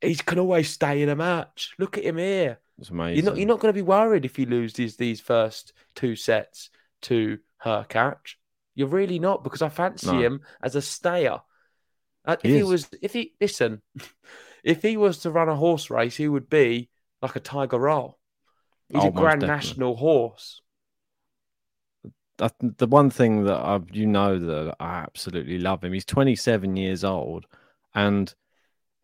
he 0.00 0.14
can 0.14 0.38
always 0.38 0.70
stay 0.70 1.02
in 1.02 1.08
a 1.08 1.16
match. 1.16 1.74
Look 1.78 1.98
at 1.98 2.04
him 2.04 2.18
here. 2.18 2.60
It's 2.78 2.90
amazing. 2.90 3.16
You're 3.16 3.32
not, 3.32 3.38
you're 3.38 3.48
not 3.48 3.60
going 3.60 3.74
to 3.74 3.78
be 3.78 3.82
worried 3.82 4.24
if 4.24 4.36
he 4.36 4.46
loses 4.46 4.96
these 4.96 5.20
first 5.20 5.72
two 5.94 6.16
sets 6.16 6.70
to 7.02 7.38
Hurkacz. 7.64 8.36
You're 8.74 8.88
really 8.88 9.18
not 9.18 9.44
because 9.44 9.62
I 9.62 9.68
fancy 9.68 10.22
No. 10.22 10.24
him 10.24 10.42
as 10.62 10.76
a 10.76 10.82
stayer. 10.82 11.40
Uh, 12.24 12.36
if 12.44 12.52
He 12.52 12.62
he 12.62 12.64
was, 12.64 12.88
if 13.02 13.12
he 13.14 13.34
listen, 13.40 13.82
if 14.64 14.82
he 14.82 14.96
was 14.96 15.18
to 15.20 15.30
run 15.30 15.48
a 15.48 15.56
horse 15.56 15.90
race, 15.90 16.16
he 16.16 16.28
would 16.28 16.50
be 16.50 16.90
like 17.22 17.36
a 17.36 17.40
Tiger 17.40 17.78
Roll. 17.78 18.18
He's 18.90 19.04
Oh, 19.04 19.08
a 19.08 19.10
Grand 19.10 19.44
definitely. 19.44 19.46
National 19.46 19.96
horse. 19.96 20.62
I, 22.38 22.50
the 22.60 22.86
one 22.86 23.10
thing 23.10 23.44
that 23.44 23.56
I, 23.58 23.80
you 23.92 24.06
know 24.06 24.38
that 24.38 24.76
I 24.80 25.00
absolutely 25.00 25.58
love 25.58 25.84
him. 25.84 25.92
He's 25.92 26.04
27 26.04 26.76
years 26.76 27.04
old, 27.04 27.46
and 27.94 28.34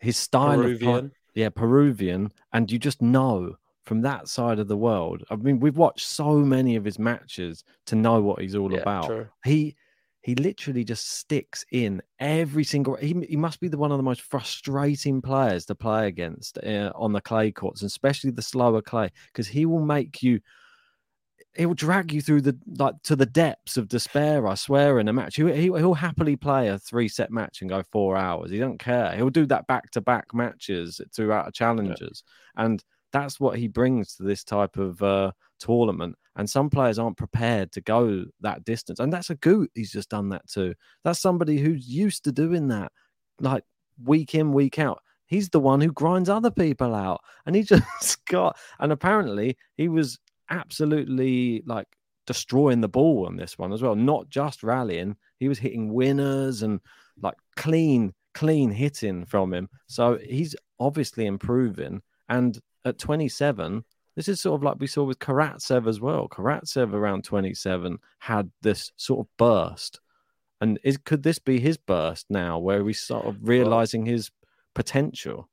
his 0.01 0.17
style 0.17 0.65
of 0.83 1.05
yeah, 1.35 1.51
Peruvian, 1.51 2.33
and 2.53 2.71
you 2.73 2.79
just 2.79 3.03
know 3.03 3.59
from 3.87 4.03
that 4.03 4.29
side 4.29 4.59
of 4.59 4.69
the 4.69 4.77
world. 4.77 5.25
I 5.31 5.37
mean, 5.37 5.61
we've 5.61 5.77
watched 5.77 6.07
so 6.07 6.35
many 6.39 6.77
of 6.77 6.85
his 6.85 6.99
matches 6.99 7.65
to 7.87 7.95
know 7.95 8.21
what 8.21 8.41
he's 8.41 8.57
all 8.57 8.75
Yeah, 8.75 8.81
about. 8.81 9.07
true. 9.07 9.29
He 9.45 9.77
he 10.23 10.35
literally 10.35 10.83
just 10.83 11.09
sticks 11.09 11.65
in 11.71 12.03
every 12.19 12.65
single. 12.65 12.97
He 12.97 13.15
he 13.29 13.37
must 13.37 13.61
be 13.61 13.69
the 13.69 13.79
one 13.79 13.93
of 13.93 13.97
the 13.97 14.03
most 14.03 14.23
frustrating 14.23 15.23
players 15.23 15.65
to 15.67 15.77
play 15.77 16.09
against 16.09 16.59
uh, 16.59 16.93
on 16.97 17.13
the 17.13 17.21
clay 17.21 17.53
courts, 17.53 17.81
and 17.83 17.89
especially 17.89 18.33
the 18.33 18.43
slower 18.43 18.83
clay, 18.83 19.11
because 19.33 19.47
he 19.47 19.67
will 19.67 19.85
make 19.85 20.23
you 20.23 20.41
he 21.55 21.65
will 21.65 21.75
drag 21.75 22.13
you 22.13 22.21
through 22.21 22.43
the 22.43 22.59
like 22.77 23.01
to 23.05 23.17
the 23.17 23.25
depths 23.27 23.77
of 23.77 23.89
despair. 23.89 24.47
I 24.47 24.55
swear, 24.55 24.99
in 24.99 25.09
a 25.09 25.13
match, 25.13 25.37
he, 25.37 25.45
he 25.55 25.63
he'll 25.63 25.95
happily 25.95 26.37
play 26.37 26.69
a 26.69 26.79
three 26.79 27.09
set 27.09 27.31
match 27.31 27.61
and 27.61 27.71
go 27.71 27.83
four 27.93 28.17
hours. 28.17 28.51
He 28.51 28.59
don't 28.59 28.79
care. 28.79 29.15
He'll 29.17 29.31
do 29.31 29.47
that 29.47 29.67
back 29.67 29.91
to 29.93 30.01
back 30.01 30.35
matches 30.35 31.01
throughout 31.15 31.55
challenges, 31.55 32.25
and 32.57 32.83
that's 33.17 33.41
what 33.41 33.59
he 33.59 33.67
brings 33.67 34.15
to 34.15 34.23
this 34.23 34.45
type 34.45 34.77
of 34.77 35.03
uh, 35.03 35.33
tournament. 35.59 36.17
And 36.37 36.49
some 36.49 36.69
players 36.69 36.99
aren't 36.99 37.17
prepared 37.17 37.73
to 37.73 37.81
go 37.81 38.27
that 38.41 38.65
distance, 38.65 39.01
and 39.01 39.11
that's 39.11 39.31
a 39.31 39.37
goot. 39.37 39.71
He's 39.75 39.91
just 39.91 40.11
done 40.11 40.29
that 40.31 40.47
too. 40.47 40.75
That's 41.03 41.19
somebody 41.19 41.57
who's 41.57 41.89
used 41.89 42.25
to 42.25 42.33
doing 42.33 42.69
that, 42.69 42.93
like 43.41 43.65
week 44.05 44.35
in 44.35 44.53
week 44.53 44.79
out. 44.79 45.01
He's 45.25 45.49
the 45.49 45.61
one 45.61 45.81
who 45.81 45.91
grinds 45.91 46.29
other 46.29 46.51
people 46.51 46.95
out, 46.95 47.23
and 47.47 47.57
he 47.57 47.63
just 47.65 48.27
got. 48.27 48.59
And 48.79 48.93
apparently, 48.93 49.57
he 49.79 49.89
was 49.89 50.19
absolutely 50.51 51.63
like 51.67 51.89
destroying 52.27 52.83
the 52.83 52.89
ball 52.89 53.25
on 53.27 53.37
this 53.37 53.57
one 53.57 53.73
as 53.73 53.81
well. 53.81 53.95
Not 53.95 54.29
just 54.29 54.63
rallying, 54.63 55.17
he 55.39 55.49
was 55.49 55.59
hitting 55.59 55.95
winners 55.95 56.63
and 56.63 56.81
like 57.23 57.37
clean, 57.57 58.13
clean 58.35 58.71
hitting 58.71 59.25
from 59.25 59.55
him. 59.55 59.71
So 59.87 60.19
he's 60.23 60.55
obviously 60.79 61.25
improving. 61.25 62.03
And 62.29 62.61
at 62.87 62.99
27, 62.99 63.85
this 64.15 64.29
is 64.29 64.41
sort 64.41 64.59
of 64.59 64.63
like 64.63 64.77
we 64.79 64.87
saw 64.87 65.05
with 65.05 65.19
Karatsev 65.19 65.87
as 65.87 66.01
well. 66.01 66.29
Karatsev 66.29 66.95
around 66.95 67.25
27 67.25 67.99
had 68.21 68.51
this 68.63 68.93
sort 68.97 69.27
of 69.27 69.37
burst. 69.37 70.01
And 70.61 70.79
is 70.83 70.97
could 70.97 71.23
this 71.23 71.39
be 71.39 71.61
his 71.61 71.77
burst 71.77 72.27
now 72.31 72.59
where 72.59 72.83
we 72.83 72.95
sort 72.95 73.27
of 73.27 73.37
realizing 73.43 74.07
his 74.07 74.31
potential? 74.75 75.51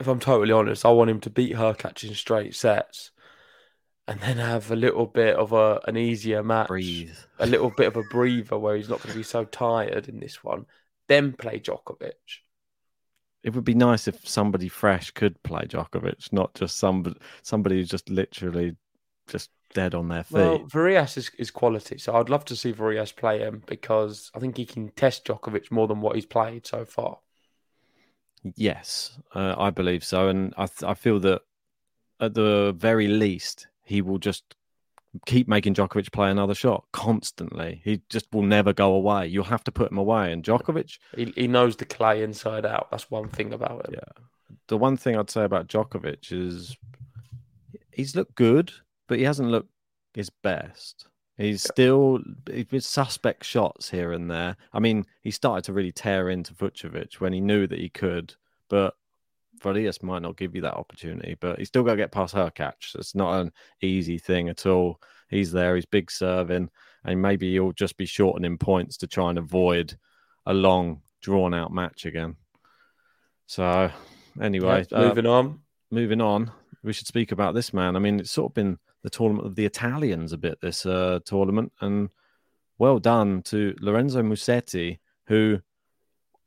If 0.00 0.08
I'm 0.08 0.18
totally 0.18 0.52
honest, 0.52 0.84
I 0.84 0.90
want 0.90 1.10
him 1.10 1.20
to 1.20 1.30
beat 1.30 1.54
her 1.54 1.74
catching 1.74 2.14
straight 2.14 2.56
sets, 2.56 3.12
and 4.08 4.18
then 4.20 4.38
have 4.38 4.72
a 4.72 4.76
little 4.76 5.06
bit 5.06 5.36
of 5.36 5.52
a 5.52 5.80
an 5.86 5.96
easier 5.96 6.42
match, 6.42 6.66
Breathe. 6.66 7.16
a 7.38 7.46
little 7.46 7.70
bit 7.70 7.86
of 7.86 7.96
a 7.96 8.02
breather 8.10 8.58
where 8.58 8.74
he's 8.74 8.88
not 8.88 9.00
going 9.00 9.12
to 9.12 9.18
be 9.18 9.22
so 9.22 9.44
tired 9.44 10.08
in 10.08 10.18
this 10.18 10.42
one. 10.42 10.66
Then 11.06 11.34
play 11.34 11.60
Djokovic. 11.60 12.41
It 13.42 13.54
would 13.54 13.64
be 13.64 13.74
nice 13.74 14.06
if 14.06 14.26
somebody 14.26 14.68
fresh 14.68 15.10
could 15.10 15.42
play 15.42 15.62
Djokovic, 15.62 16.32
not 16.32 16.54
just 16.54 16.78
somebody 16.78 17.18
somebody 17.42 17.76
who's 17.76 17.88
just 17.88 18.08
literally 18.08 18.76
just 19.26 19.50
dead 19.74 19.94
on 19.94 20.08
their 20.08 20.22
feet. 20.22 20.34
Well, 20.34 20.58
Varillas 20.60 21.16
is, 21.16 21.30
is 21.38 21.50
quality, 21.50 21.98
so 21.98 22.14
I'd 22.14 22.28
love 22.28 22.44
to 22.46 22.56
see 22.56 22.72
Varillas 22.72 23.14
play 23.14 23.40
him 23.40 23.62
because 23.66 24.30
I 24.34 24.38
think 24.38 24.56
he 24.56 24.66
can 24.66 24.90
test 24.90 25.24
Djokovic 25.24 25.70
more 25.70 25.88
than 25.88 26.00
what 26.00 26.14
he's 26.14 26.26
played 26.26 26.66
so 26.66 26.84
far. 26.84 27.18
Yes, 28.56 29.18
uh, 29.34 29.54
I 29.56 29.70
believe 29.70 30.04
so, 30.04 30.28
and 30.28 30.52
I 30.56 30.66
th- 30.66 30.88
I 30.88 30.94
feel 30.94 31.20
that 31.20 31.42
at 32.20 32.34
the 32.34 32.74
very 32.76 33.08
least 33.08 33.66
he 33.84 34.02
will 34.02 34.18
just 34.18 34.54
keep 35.26 35.48
making 35.48 35.74
Djokovic 35.74 36.12
play 36.12 36.30
another 36.30 36.54
shot 36.54 36.84
constantly. 36.92 37.80
He 37.84 38.02
just 38.08 38.26
will 38.32 38.42
never 38.42 38.72
go 38.72 38.94
away. 38.94 39.26
You'll 39.26 39.44
have 39.44 39.64
to 39.64 39.72
put 39.72 39.90
him 39.90 39.98
away, 39.98 40.32
and 40.32 40.42
Djokovic. 40.42 40.98
He, 41.16 41.32
he 41.36 41.48
knows 41.48 41.76
the 41.76 41.84
clay 41.84 42.22
inside 42.22 42.64
out. 42.64 42.90
That's 42.90 43.10
one 43.10 43.28
thing 43.28 43.52
about 43.52 43.88
him. 43.88 43.94
Yeah, 43.94 44.22
the 44.68 44.78
one 44.78 44.96
thing 44.96 45.16
I'd 45.16 45.30
say 45.30 45.44
about 45.44 45.68
Djokovic 45.68 46.32
is 46.32 46.76
he's 47.90 48.16
looked 48.16 48.34
good, 48.34 48.72
but 49.08 49.18
he 49.18 49.24
hasn't 49.24 49.50
looked 49.50 49.70
his 50.14 50.30
best. 50.30 51.06
He's 51.38 51.62
still 51.62 52.20
with 52.70 52.84
suspect 52.84 53.44
shots 53.44 53.90
here 53.90 54.12
and 54.12 54.30
there. 54.30 54.56
I 54.72 54.80
mean, 54.80 55.06
he 55.22 55.30
started 55.30 55.64
to 55.64 55.72
really 55.72 55.92
tear 55.92 56.28
into 56.28 56.54
Fucsovics 56.54 57.14
when 57.14 57.32
he 57.32 57.40
knew 57.40 57.66
that 57.66 57.78
he 57.78 57.88
could, 57.88 58.34
but 58.68 58.94
Varillas 59.62 60.02
might 60.02 60.22
not 60.22 60.36
give 60.36 60.54
you 60.54 60.62
that 60.62 60.74
opportunity. 60.74 61.36
But 61.40 61.58
he's 61.58 61.68
still 61.68 61.82
got 61.82 61.92
to 61.92 61.96
get 61.96 62.12
past 62.12 62.34
Hurkacz. 62.34 62.94
It's 62.94 63.14
not 63.14 63.40
an 63.40 63.52
easy 63.80 64.18
thing 64.18 64.48
at 64.48 64.66
all. 64.66 65.00
He's 65.28 65.52
there. 65.52 65.74
He's 65.74 65.86
big 65.86 66.10
serving, 66.10 66.70
and 67.04 67.22
maybe 67.22 67.50
he'll 67.52 67.72
just 67.72 67.96
be 67.96 68.06
shortening 68.06 68.58
points 68.58 68.96
to 68.98 69.06
try 69.06 69.30
and 69.30 69.38
avoid 69.38 69.96
a 70.46 70.52
long, 70.52 71.00
drawn 71.20 71.54
out 71.54 71.72
match 71.72 72.04
again. 72.04 72.36
So, 73.46 73.90
anyway, 74.40 74.86
Yeah, 74.90 75.08
moving 75.08 75.26
on. 75.26 75.60
Moving 75.90 76.20
on, 76.20 76.50
we 76.82 76.92
should 76.92 77.06
speak 77.06 77.32
about 77.32 77.54
this 77.54 77.74
man. 77.74 77.96
I 77.96 77.98
mean, 77.98 78.20
it's 78.20 78.30
sort 78.30 78.50
of 78.50 78.54
been 78.54 78.78
the 79.02 79.10
tournament 79.10 79.46
of 79.46 79.56
the 79.56 79.66
Italians 79.66 80.32
a 80.32 80.38
bit 80.38 80.58
this 80.60 80.86
uh, 80.86 81.20
tournament, 81.24 81.72
and 81.80 82.08
well 82.78 82.98
done 82.98 83.42
to 83.42 83.74
Lorenzo 83.80 84.22
Musetti, 84.22 84.98
who 85.26 85.60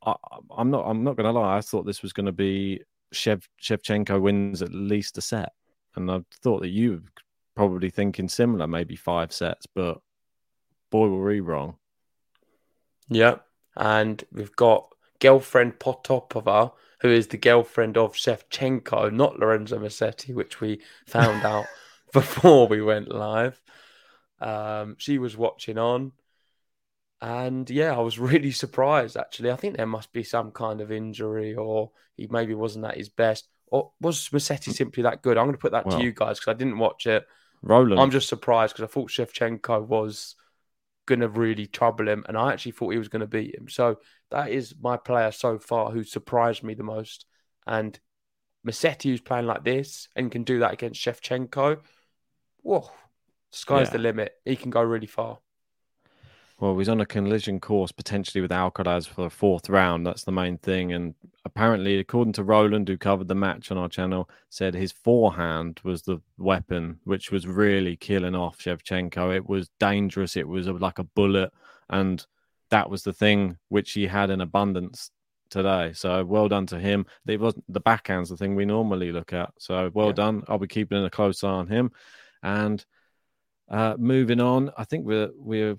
I, 0.04 0.14
I'm 0.56 0.70
not. 0.70 0.84
I'm 0.86 1.04
not 1.04 1.16
going 1.16 1.32
to 1.32 1.38
lie. 1.38 1.56
I 1.56 1.60
thought 1.60 1.86
this 1.86 2.02
was 2.02 2.12
going 2.12 2.26
to 2.26 2.32
be 2.32 2.82
Shev, 3.14 3.44
Shevchenko 3.62 4.20
wins 4.20 4.62
at 4.62 4.72
least 4.72 5.18
a 5.18 5.20
set, 5.20 5.52
and 5.94 6.10
I 6.10 6.20
thought 6.42 6.60
that 6.60 6.68
you 6.68 6.92
were 6.92 7.02
probably 7.54 7.90
thinking 7.90 8.28
similar, 8.28 8.66
maybe 8.66 8.96
five 8.96 9.32
sets. 9.32 9.66
But 9.66 9.98
boy, 10.90 11.08
were 11.08 11.24
we 11.24 11.40
wrong. 11.40 11.76
Yeah. 13.08 13.36
And 13.76 14.22
we've 14.32 14.54
got 14.54 14.88
girlfriend 15.20 15.78
Potapova, 15.78 16.72
who 17.00 17.08
is 17.08 17.28
the 17.28 17.36
girlfriend 17.36 17.96
of 17.96 18.14
Shevchenko, 18.14 19.12
not 19.12 19.38
Lorenzo 19.38 19.78
Musetti, 19.78 20.34
which 20.34 20.60
we 20.60 20.80
found 21.06 21.44
out 21.44 21.66
before 22.12 22.66
we 22.66 22.80
went 22.80 23.08
live. 23.08 23.60
Um, 24.40 24.96
she 24.98 25.18
was 25.18 25.36
watching 25.36 25.78
on. 25.78 26.12
And 27.20 27.68
yeah, 27.70 27.96
I 27.96 28.00
was 28.00 28.18
really 28.30 28.50
surprised 28.50 29.16
actually. 29.16 29.50
I 29.50 29.56
think 29.56 29.76
there 29.76 29.86
must 29.86 30.12
be 30.12 30.22
some 30.22 30.50
kind 30.50 30.80
of 30.80 30.92
injury 30.92 31.54
or 31.54 31.90
he 32.16 32.28
maybe 32.30 32.54
wasn't 32.54 32.86
at 32.86 32.96
his 32.96 33.08
best. 33.08 33.48
Or 33.68 33.92
was 34.00 34.28
Musetti 34.28 34.66
hmm. 34.66 34.72
simply 34.72 35.02
that 35.02 35.22
good? 35.22 35.36
I'm 35.36 35.46
going 35.46 35.54
to 35.54 35.60
put 35.60 35.72
that 35.72 35.90
to 35.90 36.02
you 36.02 36.12
guys 36.12 36.38
because 36.38 36.54
I 36.54 36.56
didn't 36.56 36.78
watch 36.78 37.06
it. 37.06 37.26
Roland, 37.62 38.00
I'm 38.00 38.10
just 38.10 38.28
surprised 38.28 38.74
because 38.74 38.88
I 38.88 38.92
thought 38.92 39.10
Shevchenko 39.10 39.86
was 39.86 40.36
going 41.06 41.20
to 41.20 41.28
really 41.28 41.66
trouble 41.66 42.08
him, 42.08 42.24
and 42.28 42.36
I 42.36 42.52
actually 42.52 42.72
thought 42.72 42.90
he 42.90 42.98
was 42.98 43.08
going 43.08 43.20
to 43.20 43.26
beat 43.26 43.54
him. 43.56 43.68
So 43.68 43.98
that 44.30 44.50
is 44.50 44.74
my 44.80 44.96
player 44.96 45.32
so 45.32 45.58
far 45.58 45.90
who 45.90 46.04
surprised 46.04 46.62
me 46.62 46.74
the 46.74 46.82
most. 46.82 47.26
And 47.66 47.98
Musetti, 48.66 49.04
who's 49.04 49.20
playing 49.20 49.46
like 49.46 49.64
this 49.64 50.08
and 50.14 50.30
can 50.30 50.44
do 50.44 50.60
that 50.60 50.72
against 50.72 51.00
Shevchenko, 51.00 51.80
whoa, 52.62 52.90
sky's 53.50 53.88
Yeah. 53.88 53.92
the 53.92 53.98
limit. 53.98 54.32
He 54.44 54.56
can 54.56 54.70
go 54.70 54.82
really 54.82 55.06
far. 55.06 55.38
Well, 56.58 56.78
he's 56.78 56.88
on 56.88 57.02
a 57.02 57.06
collision 57.06 57.60
course 57.60 57.92
potentially 57.92 58.40
with 58.40 58.50
Alcaraz 58.50 59.06
for 59.06 59.24
the 59.24 59.30
fourth 59.30 59.68
round. 59.68 60.06
That's 60.06 60.24
the 60.24 60.32
main 60.32 60.56
thing. 60.56 60.92
And 60.92 61.14
apparently, 61.44 61.98
according 61.98 62.32
to 62.34 62.44
Roland, 62.44 62.88
who 62.88 62.96
covered 62.96 63.28
the 63.28 63.34
match 63.34 63.70
on 63.70 63.76
our 63.76 63.90
channel, 63.90 64.30
said 64.48 64.74
his 64.74 64.90
forehand 64.90 65.80
was 65.84 66.02
the 66.02 66.18
weapon, 66.38 66.98
which 67.04 67.30
was 67.30 67.46
really 67.46 67.94
killing 67.96 68.34
off 68.34 68.58
Shevchenko. 68.58 69.36
It 69.36 69.46
was 69.46 69.68
dangerous. 69.78 70.34
It 70.34 70.48
was 70.48 70.66
like 70.66 70.98
a 70.98 71.04
bullet. 71.04 71.52
And 71.90 72.24
that 72.70 72.88
was 72.88 73.02
the 73.02 73.12
thing 73.12 73.58
which 73.68 73.92
he 73.92 74.06
had 74.06 74.30
in 74.30 74.40
abundance 74.40 75.10
today. 75.50 75.92
So 75.92 76.24
well 76.24 76.48
done 76.48 76.66
to 76.68 76.78
him. 76.78 77.04
It 77.26 77.38
wasn't 77.38 77.64
the 77.68 77.80
backhand's 77.82 78.30
the 78.30 78.36
thing 78.38 78.54
we 78.54 78.64
normally 78.64 79.12
look 79.12 79.34
at. 79.34 79.50
So 79.58 79.90
well 79.92 80.08
Yeah. 80.08 80.12
done. 80.14 80.42
I'll 80.48 80.58
be 80.58 80.66
keeping 80.66 81.04
a 81.04 81.10
close 81.10 81.44
eye 81.44 81.48
on 81.48 81.66
him. 81.66 81.92
And 82.42 82.82
uh, 83.68 83.96
moving 83.98 84.40
on, 84.40 84.70
I 84.78 84.84
think 84.84 85.04
we're 85.04 85.30
we're 85.36 85.76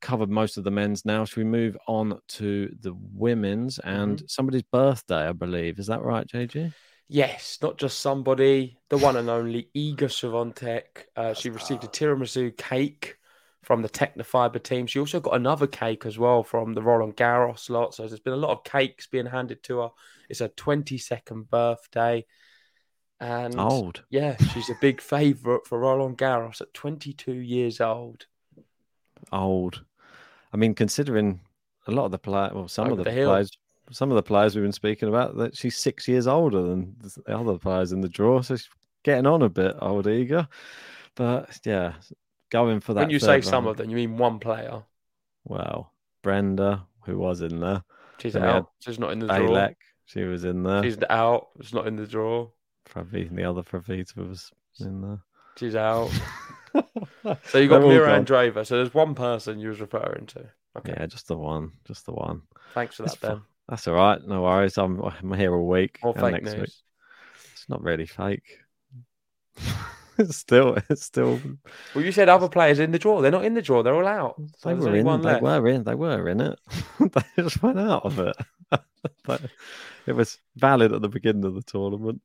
covered 0.00 0.30
most 0.30 0.56
of 0.56 0.64
the 0.64 0.70
men's 0.70 1.04
now. 1.04 1.24
Should 1.24 1.38
we 1.38 1.44
move 1.44 1.76
on 1.86 2.20
to 2.28 2.74
the 2.80 2.94
women's 3.12 3.78
and 3.78 4.22
somebody's 4.28 4.62
birthday? 4.62 5.28
I 5.28 5.32
believe 5.32 5.78
is 5.78 5.86
that 5.86 6.02
right, 6.02 6.26
JG? 6.26 6.72
Yes, 7.08 7.58
not 7.62 7.78
just 7.78 8.00
somebody, 8.00 8.78
the 8.88 8.98
one 8.98 9.16
and 9.16 9.30
only 9.30 9.68
Iga 9.76 10.08
Swiatek. 10.08 11.04
Uh, 11.14 11.34
she 11.34 11.50
received 11.50 11.84
a 11.84 11.88
tiramisu 11.88 12.56
cake 12.56 13.16
from 13.62 13.82
the 13.82 13.88
Tecnifibre 13.88 14.62
team. 14.62 14.86
She 14.86 14.98
also 14.98 15.20
got 15.20 15.36
another 15.36 15.66
cake 15.66 16.04
as 16.04 16.18
well 16.18 16.42
from 16.42 16.74
the 16.74 16.82
Roland 16.82 17.16
Garros 17.16 17.70
lot. 17.70 17.94
So 17.94 18.06
there's 18.06 18.20
been 18.20 18.32
a 18.32 18.36
lot 18.36 18.50
of 18.50 18.64
cakes 18.64 19.06
being 19.06 19.26
handed 19.26 19.62
to 19.64 19.78
her. 19.80 19.88
It's 20.28 20.40
her 20.40 20.48
22nd 20.48 21.48
birthday. 21.48 22.26
And 23.18 23.58
Old. 23.58 24.04
yeah, 24.10 24.36
she's 24.52 24.68
a 24.68 24.76
big 24.80 25.00
favourite 25.00 25.66
for 25.66 25.78
Roland 25.78 26.18
Garros 26.18 26.60
at 26.60 26.74
22 26.74 27.32
years 27.32 27.80
old. 27.80 28.26
Old. 29.32 29.84
I 30.52 30.56
mean, 30.56 30.74
considering 30.74 31.40
a 31.86 31.90
lot 31.90 32.04
of 32.06 32.10
the 32.10 32.18
players, 32.18 32.52
well, 32.54 32.68
some 32.68 32.86
Over 32.86 32.92
of 32.92 33.04
the, 33.04 33.10
the 33.10 33.24
players, 33.24 33.50
some 33.90 34.10
of 34.10 34.16
the 34.16 34.22
players 34.22 34.54
we've 34.54 34.64
been 34.64 34.72
speaking 34.72 35.08
about, 35.08 35.36
that 35.36 35.56
she's 35.56 35.76
six 35.76 36.08
years 36.08 36.26
older 36.26 36.62
than 36.62 36.96
the 37.00 37.36
other 37.36 37.58
players 37.58 37.92
in 37.92 38.00
the 38.00 38.08
draw, 38.08 38.40
so 38.42 38.56
she's 38.56 38.68
getting 39.02 39.26
on 39.26 39.42
a 39.42 39.48
bit, 39.48 39.76
old 39.80 40.06
eager. 40.06 40.48
But 41.14 41.58
yeah, 41.64 41.94
going 42.50 42.80
for 42.80 42.94
that. 42.94 43.00
When 43.00 43.10
you 43.10 43.18
say 43.18 43.40
third 43.40 43.44
some 43.44 43.66
of 43.66 43.76
them, 43.76 43.90
you 43.90 43.96
mean 43.96 44.18
one 44.18 44.38
player. 44.38 44.82
Well, 45.44 45.92
Brenda, 46.22 46.86
who 47.04 47.18
was 47.18 47.40
in 47.40 47.60
there. 47.60 47.82
She's 48.18 48.36
out. 48.36 48.70
She's 48.80 48.98
not 48.98 49.12
in 49.12 49.20
the 49.20 49.26
draw. 49.26 49.38
Balek, 49.38 49.76
she 50.06 50.22
was 50.22 50.44
in 50.44 50.62
there. 50.62 50.82
She's 50.82 50.98
out. 51.10 51.48
She's 51.60 51.74
not 51.74 51.86
in 51.86 51.96
the 51.96 52.06
draw. 52.06 52.48
Probably 52.84 53.24
the 53.24 53.44
other 53.44 53.62
Pravita 53.62 54.16
was 54.28 54.52
in 54.80 55.02
there. 55.02 55.20
She's 55.56 55.74
out. 55.74 56.10
so 57.46 57.58
you 57.58 57.68
got 57.68 57.82
Mirra 57.82 58.06
gone. 58.06 58.24
Andreeva. 58.24 58.66
So 58.66 58.76
there's 58.76 58.94
one 58.94 59.14
person 59.14 59.58
you 59.58 59.68
was 59.68 59.80
referring 59.80 60.26
to. 60.26 60.46
Okay. 60.78 60.94
Yeah, 60.96 61.06
just 61.06 61.28
the 61.28 61.36
one, 61.36 61.72
just 61.86 62.06
the 62.06 62.12
one. 62.12 62.42
Thanks 62.74 62.96
for 62.96 63.04
that, 63.04 63.16
fi- 63.16 63.28
Ben. 63.28 63.42
That's 63.68 63.88
all 63.88 63.94
right. 63.94 64.20
No 64.26 64.42
worries. 64.42 64.78
I'm 64.78 65.00
I'm 65.02 65.32
here 65.32 65.54
all 65.54 65.66
week. 65.66 65.98
More 66.02 66.14
fake 66.14 66.32
next 66.32 66.52
news. 66.52 66.60
week. 66.60 66.70
It's 67.52 67.68
not 67.68 67.82
really 67.82 68.06
fake. 68.06 68.60
it's 70.18 70.36
still, 70.36 70.76
it's 70.88 71.02
still. 71.02 71.40
Well, 71.94 72.04
you 72.04 72.12
said 72.12 72.28
other 72.28 72.48
players 72.48 72.78
in 72.78 72.92
the 72.92 72.98
draw. 72.98 73.20
They're 73.20 73.32
not 73.32 73.44
in 73.44 73.54
the 73.54 73.62
draw. 73.62 73.82
They're 73.82 73.94
all 73.94 74.06
out. 74.06 74.40
So 74.58 74.68
They 74.68 74.74
were 74.74 74.94
in. 74.94 75.04
They 75.04 75.12
left. 75.12 75.42
were 75.42 75.68
in. 75.68 75.84
They 75.84 75.94
were 75.94 76.28
in 76.28 76.40
it. 76.40 76.58
they 77.00 77.42
just 77.42 77.62
went 77.62 77.78
out 77.78 78.04
of 78.04 78.18
it. 78.18 78.36
But 79.24 79.42
it 80.06 80.12
was 80.12 80.38
valid 80.56 80.92
at 80.92 81.02
the 81.02 81.08
beginning 81.08 81.44
of 81.44 81.54
the 81.54 81.62
tournament. 81.62 82.20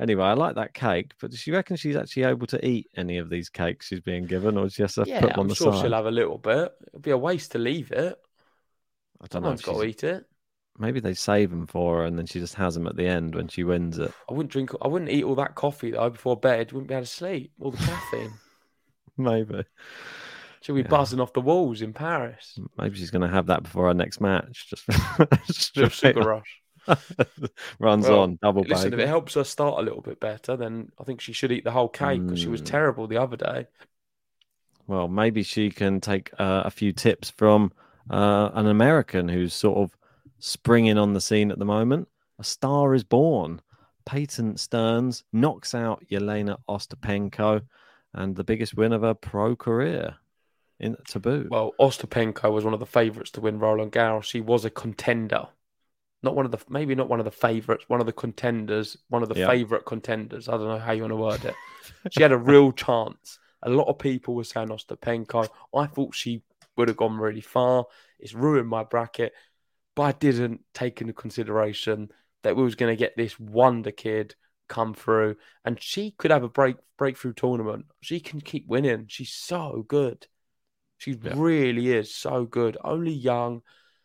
Anyway, 0.00 0.24
I 0.24 0.32
like 0.32 0.54
that 0.56 0.74
cake, 0.74 1.12
but 1.20 1.30
does 1.30 1.40
she 1.40 1.52
reckon 1.52 1.76
she's 1.76 1.96
actually 1.96 2.24
able 2.24 2.46
to 2.48 2.66
eat 2.66 2.88
any 2.96 3.18
of 3.18 3.28
these 3.28 3.48
cakes 3.48 3.86
she's 3.86 4.00
being 4.00 4.26
given, 4.26 4.56
or 4.56 4.68
she 4.70 4.82
has 4.82 4.94
to 4.94 5.04
Yeah, 5.04 5.20
put 5.20 5.32
them 5.34 5.40
on 5.40 5.46
the? 5.46 5.50
I'm 5.50 5.54
sure 5.54 5.72
side? 5.72 5.82
she'll 5.82 5.92
have 5.94 6.06
a 6.06 6.10
little 6.10 6.38
bit. 6.38 6.72
It'd 6.88 7.02
be 7.02 7.10
a 7.10 7.18
waste 7.18 7.52
to 7.52 7.58
leave 7.58 7.92
it. 7.92 8.18
I 9.20 9.26
don't 9.26 9.42
know. 9.42 9.50
Someone's 9.50 9.60
if 9.60 9.64
got 9.64 9.74
to 9.74 9.84
eat 9.84 10.04
it. 10.04 10.26
Maybe 10.78 11.00
they 11.00 11.14
save 11.14 11.50
them 11.50 11.66
for 11.66 11.98
her, 11.98 12.04
and 12.04 12.18
then 12.18 12.26
she 12.26 12.40
just 12.40 12.54
has 12.54 12.74
them 12.74 12.86
at 12.86 12.96
the 12.96 13.06
end 13.06 13.34
when 13.34 13.48
she 13.48 13.64
wins 13.64 13.98
it. 13.98 14.14
I 14.28 14.32
wouldn't 14.32 14.50
drink. 14.52 14.70
I 14.80 14.88
wouldn't 14.88 15.10
eat 15.10 15.24
all 15.24 15.34
that 15.34 15.54
coffee 15.54 15.90
though 15.90 16.08
before 16.10 16.36
bed. 16.38 16.72
Wouldn't 16.72 16.88
be 16.88 16.94
able 16.94 17.04
to 17.04 17.10
sleep. 17.10 17.52
All 17.60 17.70
the 17.70 17.76
caffeine. 17.78 18.40
Maybe. 19.16 19.64
She'll 20.62 20.74
be 20.74 20.82
buzzing 20.82 21.20
off 21.20 21.32
the 21.32 21.40
walls 21.40 21.82
in 21.82 21.92
Paris. 21.92 22.60
Maybe 22.78 22.96
she's 22.96 23.10
going 23.10 23.22
to 23.22 23.34
have 23.34 23.46
that 23.46 23.62
before 23.62 23.88
our 23.88 23.94
next 23.94 24.20
match. 24.20 24.68
Just 25.46 25.76
of 25.76 25.92
sugar 25.94 26.22
rush. 26.22 26.59
Runs 27.78 28.08
Well, 28.08 28.20
on 28.20 28.38
double 28.42 28.62
Listen, 28.62 28.92
if 28.92 28.98
it 29.00 29.08
helps 29.08 29.34
her 29.34 29.44
start 29.44 29.78
a 29.78 29.82
little 29.82 30.00
bit 30.02 30.20
better, 30.20 30.56
then 30.56 30.90
I 30.98 31.04
think 31.04 31.20
she 31.20 31.32
should 31.32 31.52
eat 31.52 31.64
the 31.64 31.70
whole 31.70 31.88
cake 31.88 32.24
because 32.24 32.40
she 32.40 32.48
was 32.48 32.62
Mm. 32.62 32.66
terrible 32.66 33.06
the 33.06 33.16
other 33.18 33.36
day. 33.36 33.66
Well, 34.86 35.08
maybe 35.08 35.42
she 35.42 35.70
can 35.70 36.00
take 36.00 36.30
uh, 36.38 36.62
a 36.64 36.70
few 36.70 36.92
tips 36.92 37.30
from 37.30 37.72
uh, 38.10 38.50
an 38.54 38.66
American 38.66 39.28
who's 39.28 39.54
sort 39.54 39.78
of 39.78 39.96
springing 40.38 40.98
on 40.98 41.12
the 41.14 41.20
scene 41.20 41.50
at 41.50 41.58
the 41.58 41.64
moment. 41.64 42.08
A 42.38 42.44
star 42.44 42.94
is 42.94 43.04
born. 43.04 43.60
Peyton 44.06 44.56
Stearns 44.56 45.22
knocks 45.32 45.74
out 45.74 46.04
Jelena 46.10 46.56
Ostapenko 46.68 47.62
and 48.14 48.34
the 48.34 48.42
biggest 48.44 48.74
win 48.74 48.92
of 48.92 49.02
her 49.02 49.14
pro 49.14 49.54
career 49.54 50.16
in 50.80 50.96
Taboo. 51.06 51.46
Well, 51.50 51.72
Ostapenko 51.78 52.50
was 52.50 52.64
one 52.64 52.74
of 52.74 52.80
the 52.80 52.86
favourites 52.86 53.30
to 53.32 53.40
win 53.40 53.58
Roland 53.60 53.92
Garros. 53.92 54.24
She 54.24 54.40
was 54.40 54.64
a 54.64 54.70
contender, 54.70 55.48
not 56.22 56.34
one 56.36 56.44
of 56.44 56.52
the 56.52 56.58
maybe 56.68 56.94
not 56.94 57.08
one 57.08 57.18
of 57.20 57.24
the 57.24 57.30
favourites, 57.30 57.84
one 57.88 58.00
of 58.00 58.06
the 58.06 58.12
contenders, 58.12 58.96
one 59.08 59.22
of 59.22 59.28
the 59.28 59.38
Yeah. 59.38 59.46
favourite 59.48 59.84
contenders. 59.86 60.48
I 60.48 60.52
don't 60.52 60.68
know 60.68 60.78
how 60.78 60.92
you 60.92 61.02
want 61.02 61.12
to 61.12 61.16
word 61.16 61.44
it. 61.44 61.54
she 62.10 62.22
had 62.22 62.32
a 62.32 62.38
real 62.38 62.72
chance. 62.86 63.38
A 63.62 63.70
lot 63.70 63.88
of 63.88 63.98
people 63.98 64.34
were 64.34 64.44
saying 64.44 64.68
Ostapenko. 64.68 65.48
I 65.76 65.86
thought 65.86 66.14
she 66.14 66.42
would 66.76 66.88
have 66.88 66.96
gone 66.96 67.16
really 67.18 67.40
far. 67.40 67.84
It's 68.18 68.34
ruined 68.34 68.68
my 68.68 68.84
bracket, 68.84 69.32
but 69.94 70.02
I 70.02 70.12
didn't 70.12 70.60
take 70.74 71.00
into 71.00 71.12
consideration 71.12 72.10
that 72.42 72.56
we 72.56 72.62
was 72.62 72.74
going 72.74 72.90
to 72.92 72.98
get 72.98 73.16
this 73.16 73.38
wonder 73.38 73.90
kid 73.90 74.34
come 74.68 74.94
through, 74.94 75.36
and 75.64 75.82
she 75.82 76.12
could 76.12 76.30
have 76.30 76.42
a 76.44 76.48
break 76.48 76.76
breakthrough 76.96 77.32
tournament. 77.32 77.86
She 78.02 78.20
can 78.20 78.40
keep 78.40 78.66
winning. 78.66 79.06
She's 79.08 79.32
so 79.32 79.84
good. 79.88 80.26
She 80.98 81.14
really 81.14 81.92
is 81.92 82.14
so 82.14 82.44
good. 82.44 82.76
Only 82.84 83.12
young. 83.12 83.62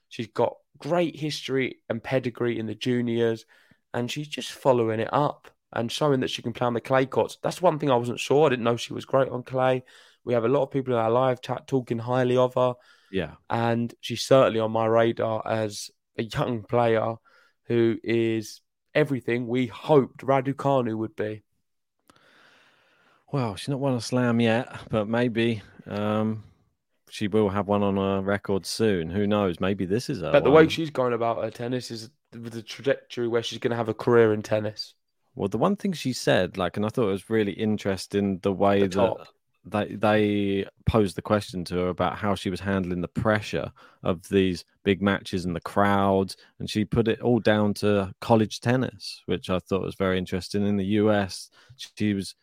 She's 0.09 0.27
got 0.27 0.55
great 0.77 1.15
history 1.15 1.79
and 1.89 2.03
pedigree 2.03 2.59
in 2.59 2.65
the 2.65 2.75
juniors, 2.75 3.45
and 3.93 4.09
she's 4.09 4.27
just 4.27 4.51
following 4.51 4.99
it 4.99 5.13
up 5.13 5.49
and 5.73 5.91
showing 5.91 6.21
that 6.21 6.29
she 6.29 6.41
can 6.41 6.53
play 6.53 6.67
on 6.67 6.73
the 6.73 6.81
clay 6.81 7.05
courts. 7.05 7.37
That's 7.41 7.61
one 7.61 7.79
thing 7.79 7.91
I 7.91 7.95
wasn't 7.95 8.19
sure. 8.19 8.45
I 8.45 8.49
didn't 8.49 8.63
know 8.63 8.77
she 8.77 8.93
was 8.93 9.05
great 9.05 9.29
on 9.29 9.43
clay. 9.43 9.83
We 10.23 10.33
have 10.33 10.45
a 10.45 10.49
lot 10.49 10.63
of 10.63 10.71
people 10.71 10.93
in 10.93 10.99
our 10.99 11.11
live 11.11 11.41
chat 11.41 11.67
talking 11.67 11.99
highly 11.99 12.37
of 12.37 12.55
her, 12.55 12.75
yeah. 13.11 13.33
and 13.49 13.93
she's 13.99 14.25
certainly 14.25 14.59
on 14.59 14.71
my 14.71 14.85
radar 14.85 15.45
as 15.45 15.91
a 16.17 16.23
young 16.23 16.63
player 16.63 17.15
who 17.65 17.97
is 18.03 18.61
everything 18.93 19.47
we 19.47 19.67
hoped 19.67 20.25
Raducanu 20.25 20.97
would 20.97 21.15
be. 21.15 21.43
Well, 23.31 23.55
she's 23.55 23.69
not 23.69 23.79
won 23.79 23.95
a 23.95 24.01
slam 24.01 24.39
yet, 24.39 24.73
but 24.89 25.07
maybe 25.07 25.61
um, 25.87 26.43
she 27.09 27.27
will 27.27 27.49
have 27.49 27.67
one 27.67 27.83
on 27.83 27.97
her 27.97 28.21
record 28.21 28.65
soon. 28.65 29.09
Who 29.09 29.27
knows? 29.27 29.59
Maybe 29.59 29.85
this 29.85 30.09
is 30.09 30.21
her. 30.21 30.31
But 30.31 30.43
the 30.43 30.51
way 30.51 30.67
she's 30.67 30.89
going 30.89 31.13
about 31.13 31.43
her 31.43 31.51
tennis 31.51 31.91
is 31.91 32.09
with 32.33 32.53
the 32.53 32.61
trajectory 32.61 33.27
where 33.27 33.43
she's 33.43 33.59
going 33.59 33.71
to 33.71 33.77
have 33.77 33.89
a 33.89 33.93
career 33.93 34.33
in 34.33 34.41
tennis. 34.41 34.93
Well, 35.35 35.49
the 35.49 35.57
one 35.57 35.75
thing 35.75 35.93
she 35.93 36.13
said, 36.13 36.57
like, 36.57 36.77
and 36.77 36.85
I 36.85 36.89
thought 36.89 37.09
it 37.09 37.11
was 37.11 37.29
really 37.29 37.51
interesting 37.51 38.39
the 38.41 38.53
way 38.53 38.87
The 38.87 38.87
that 38.87 39.27
they 39.65 39.95
they 39.95 40.65
posed 40.85 41.15
the 41.17 41.21
question 41.21 41.65
to 41.65 41.75
her 41.75 41.87
about 41.89 42.17
how 42.17 42.35
she 42.35 42.49
was 42.49 42.59
handling 42.59 43.01
the 43.01 43.07
pressure 43.07 43.71
of 44.03 44.27
these 44.29 44.63
big 44.83 45.01
matches 45.01 45.45
and 45.45 45.55
the 45.55 45.61
crowds, 45.61 46.37
and 46.59 46.69
she 46.69 46.85
put 46.85 47.07
it 47.07 47.21
all 47.21 47.39
down 47.39 47.73
to 47.75 48.13
college 48.21 48.59
tennis, 48.61 49.23
which 49.25 49.49
I 49.49 49.59
thought 49.59 49.81
was 49.81 49.95
very 49.95 50.17
interesting. 50.17 50.65
In 50.65 50.77
the 50.77 50.85
US, 50.85 51.49
she 51.75 52.13
was 52.13 52.35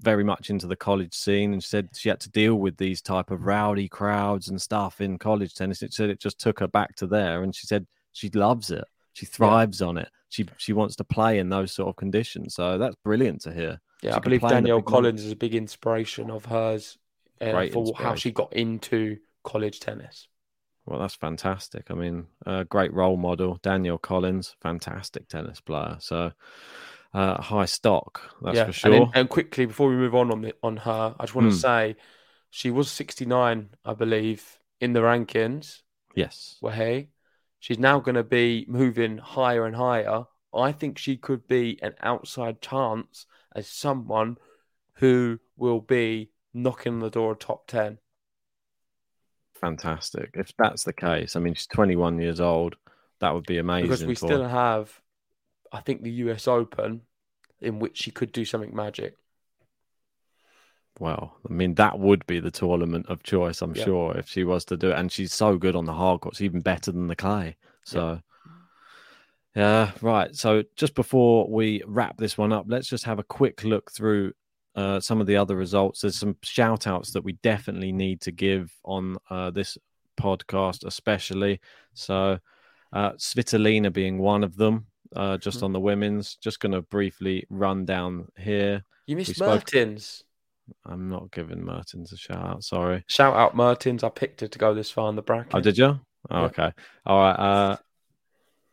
very 0.00 0.24
much 0.24 0.50
into 0.50 0.66
the 0.66 0.76
college 0.76 1.14
scene 1.14 1.52
and 1.52 1.62
she 1.62 1.68
said 1.68 1.88
she 1.94 2.08
had 2.08 2.20
to 2.20 2.30
deal 2.30 2.56
with 2.56 2.76
these 2.76 3.00
type 3.00 3.30
of 3.30 3.46
rowdy 3.46 3.88
crowds 3.88 4.48
and 4.48 4.60
stuff 4.60 5.00
in 5.00 5.18
college 5.18 5.54
tennis. 5.54 5.82
It 5.82 5.94
said 5.94 6.10
it 6.10 6.20
just 6.20 6.38
took 6.38 6.58
her 6.60 6.68
back 6.68 6.96
to 6.96 7.06
there 7.06 7.42
and 7.42 7.54
she 7.54 7.66
said 7.66 7.86
she 8.12 8.28
loves 8.30 8.70
it. 8.70 8.84
She 9.12 9.26
thrives 9.26 9.80
on 9.80 9.96
it. 9.98 10.08
She 10.28 10.46
she 10.56 10.72
wants 10.72 10.96
to 10.96 11.04
play 11.04 11.38
in 11.38 11.48
those 11.48 11.72
sort 11.72 11.88
of 11.88 11.96
conditions. 11.96 12.54
So 12.54 12.78
that's 12.78 12.96
brilliant 13.04 13.42
to 13.42 13.54
hear. 13.54 13.80
Yeah, 14.02 14.10
She 14.10 14.16
I 14.16 14.18
believe 14.20 14.40
Danielle. 14.42 14.82
Collins 14.82 15.24
is 15.24 15.32
a 15.32 15.36
big 15.36 15.54
inspiration 15.54 16.30
of 16.30 16.46
hers 16.46 16.98
uh, 17.40 17.66
for 17.68 17.92
how 17.96 18.14
she 18.14 18.32
got 18.32 18.52
into 18.52 19.18
college 19.44 19.80
tennis. 19.80 20.28
Well, 20.86 20.98
that's 20.98 21.14
fantastic. 21.14 21.90
I 21.90 21.94
mean, 21.94 22.26
a 22.44 22.64
great 22.64 22.92
role 22.92 23.16
model, 23.16 23.58
Danielle 23.62 23.96
Collins, 23.98 24.54
fantastic 24.60 25.28
tennis 25.28 25.60
player. 25.60 25.96
So 25.98 26.32
uh, 27.14 27.40
high 27.40 27.64
stock, 27.64 28.20
that's 28.42 28.56
yeah, 28.56 28.66
for 28.66 28.72
sure. 28.72 28.92
And, 28.92 29.02
then- 29.04 29.10
and 29.14 29.28
quickly 29.28 29.64
before 29.66 29.88
we 29.88 29.94
move 29.96 30.14
on 30.14 30.30
on 30.32 30.42
the, 30.42 30.54
on 30.62 30.76
her, 30.78 31.14
I 31.18 31.22
just 31.24 31.34
want 31.34 31.46
Hmm. 31.46 31.52
to 31.52 31.56
say 31.56 31.96
she 32.50 32.70
was 32.70 32.90
69, 32.90 33.70
I 33.84 33.94
believe, 33.94 34.58
in 34.80 34.92
the 34.92 35.00
rankings. 35.00 35.82
yes. 36.14 36.56
Well, 36.60 36.74
hey, 36.74 37.08
she's 37.60 37.78
now 37.78 38.00
going 38.00 38.16
to 38.16 38.22
be 38.24 38.66
moving 38.68 39.18
higher 39.18 39.64
and 39.64 39.74
higher. 39.76 40.24
I 40.52 40.72
think 40.72 40.98
she 40.98 41.16
could 41.16 41.46
be 41.48 41.78
an 41.82 41.94
outside 42.00 42.60
chance 42.60 43.26
as 43.56 43.66
someone 43.68 44.36
who 44.94 45.38
will 45.56 45.80
be 45.80 46.30
knocking 46.52 46.98
the 47.00 47.10
door 47.10 47.32
of 47.32 47.38
top 47.40 47.66
10. 47.66 47.98
fantastic. 49.54 50.30
If 50.34 50.52
that's 50.58 50.84
the 50.84 50.92
case, 50.92 51.36
I 51.36 51.40
mean, 51.40 51.54
she's 51.54 51.66
21 51.68 52.18
years 52.20 52.40
old. 52.40 52.76
That 53.20 53.32
would 53.34 53.46
be 53.46 53.58
amazing. 53.58 53.88
because 53.88 54.04
we 54.04 54.14
for- 54.14 54.26
still 54.26 54.46
have, 54.46 55.00
I 55.74 55.80
think, 55.80 56.02
the 56.02 56.10
US 56.12 56.48
Open, 56.48 57.02
in 57.60 57.78
which 57.80 57.98
she 57.98 58.10
could 58.10 58.32
do 58.32 58.44
something 58.44 58.74
magic. 58.74 59.16
Well, 61.00 61.36
I 61.48 61.52
mean, 61.52 61.74
that 61.74 61.98
would 61.98 62.24
be 62.26 62.38
the 62.38 62.52
tournament 62.52 63.06
of 63.08 63.24
choice, 63.24 63.60
I'm 63.60 63.74
Yeah. 63.74 63.84
sure, 63.84 64.16
if 64.16 64.28
she 64.28 64.44
was 64.44 64.64
to 64.66 64.76
do 64.76 64.90
it. 64.90 64.98
And 64.98 65.10
she's 65.10 65.32
so 65.32 65.58
good 65.58 65.74
on 65.74 65.84
the 65.86 65.92
hard 65.92 66.20
courts, 66.20 66.40
even 66.40 66.60
better 66.60 66.92
than 66.92 67.08
the 67.08 67.16
clay. 67.16 67.56
So, 67.84 68.20
yeah, 69.56 69.90
right. 70.00 70.34
So, 70.34 70.62
just 70.76 70.94
before 70.94 71.48
we 71.50 71.82
wrap 71.86 72.16
this 72.16 72.38
one 72.38 72.52
up, 72.52 72.66
let's 72.68 72.88
just 72.88 73.04
have 73.04 73.18
a 73.18 73.24
quick 73.24 73.64
look 73.64 73.90
through 73.90 74.32
uh, 74.76 75.00
some 75.00 75.20
of 75.20 75.26
the 75.26 75.36
other 75.36 75.56
results. 75.56 76.00
There's 76.00 76.16
some 76.16 76.36
shout 76.42 76.86
outs 76.86 77.10
that 77.12 77.24
we 77.24 77.34
definitely 77.34 77.92
need 77.92 78.20
to 78.22 78.32
give 78.32 78.72
on 78.84 79.16
uh, 79.30 79.50
this 79.50 79.76
podcast, 80.16 80.84
especially. 80.84 81.60
So, 81.94 82.38
uh, 82.92 83.12
Svitolina 83.12 83.92
being 83.92 84.18
one 84.18 84.44
of 84.44 84.56
them, 84.56 84.86
uh, 85.14 85.36
just 85.38 85.60
Mhm. 85.60 85.64
on 85.64 85.72
the 85.72 85.80
women's. 85.80 86.36
Just 86.36 86.60
going 86.60 86.72
to 86.72 86.82
briefly 86.82 87.46
run 87.50 87.84
down 87.84 88.28
here. 88.38 88.84
You 89.06 89.16
missed 89.16 89.36
spoke- 89.36 89.72
Mertens. 89.72 90.24
I'm 90.86 91.08
not 91.10 91.30
giving 91.30 91.62
Mertens 91.62 92.12
a 92.12 92.16
shout 92.16 92.38
out. 92.44 92.64
Sorry. 92.64 93.04
Shout 93.06 93.36
out 93.36 93.54
Mertens. 93.54 94.02
I 94.02 94.08
picked 94.08 94.40
her 94.40 94.48
to 94.48 94.58
go 94.58 94.72
this 94.74 94.90
far 94.90 95.10
in 95.10 95.16
the 95.16 95.22
bracket. 95.22 95.54
Oh, 95.54 95.60
did 95.60 95.76
you? 95.76 96.00
Oh, 96.30 96.38
Yeah. 96.40 96.44
okay. 96.46 96.72
All 97.04 97.18
right. 97.18 97.38
Uh, 97.38 97.76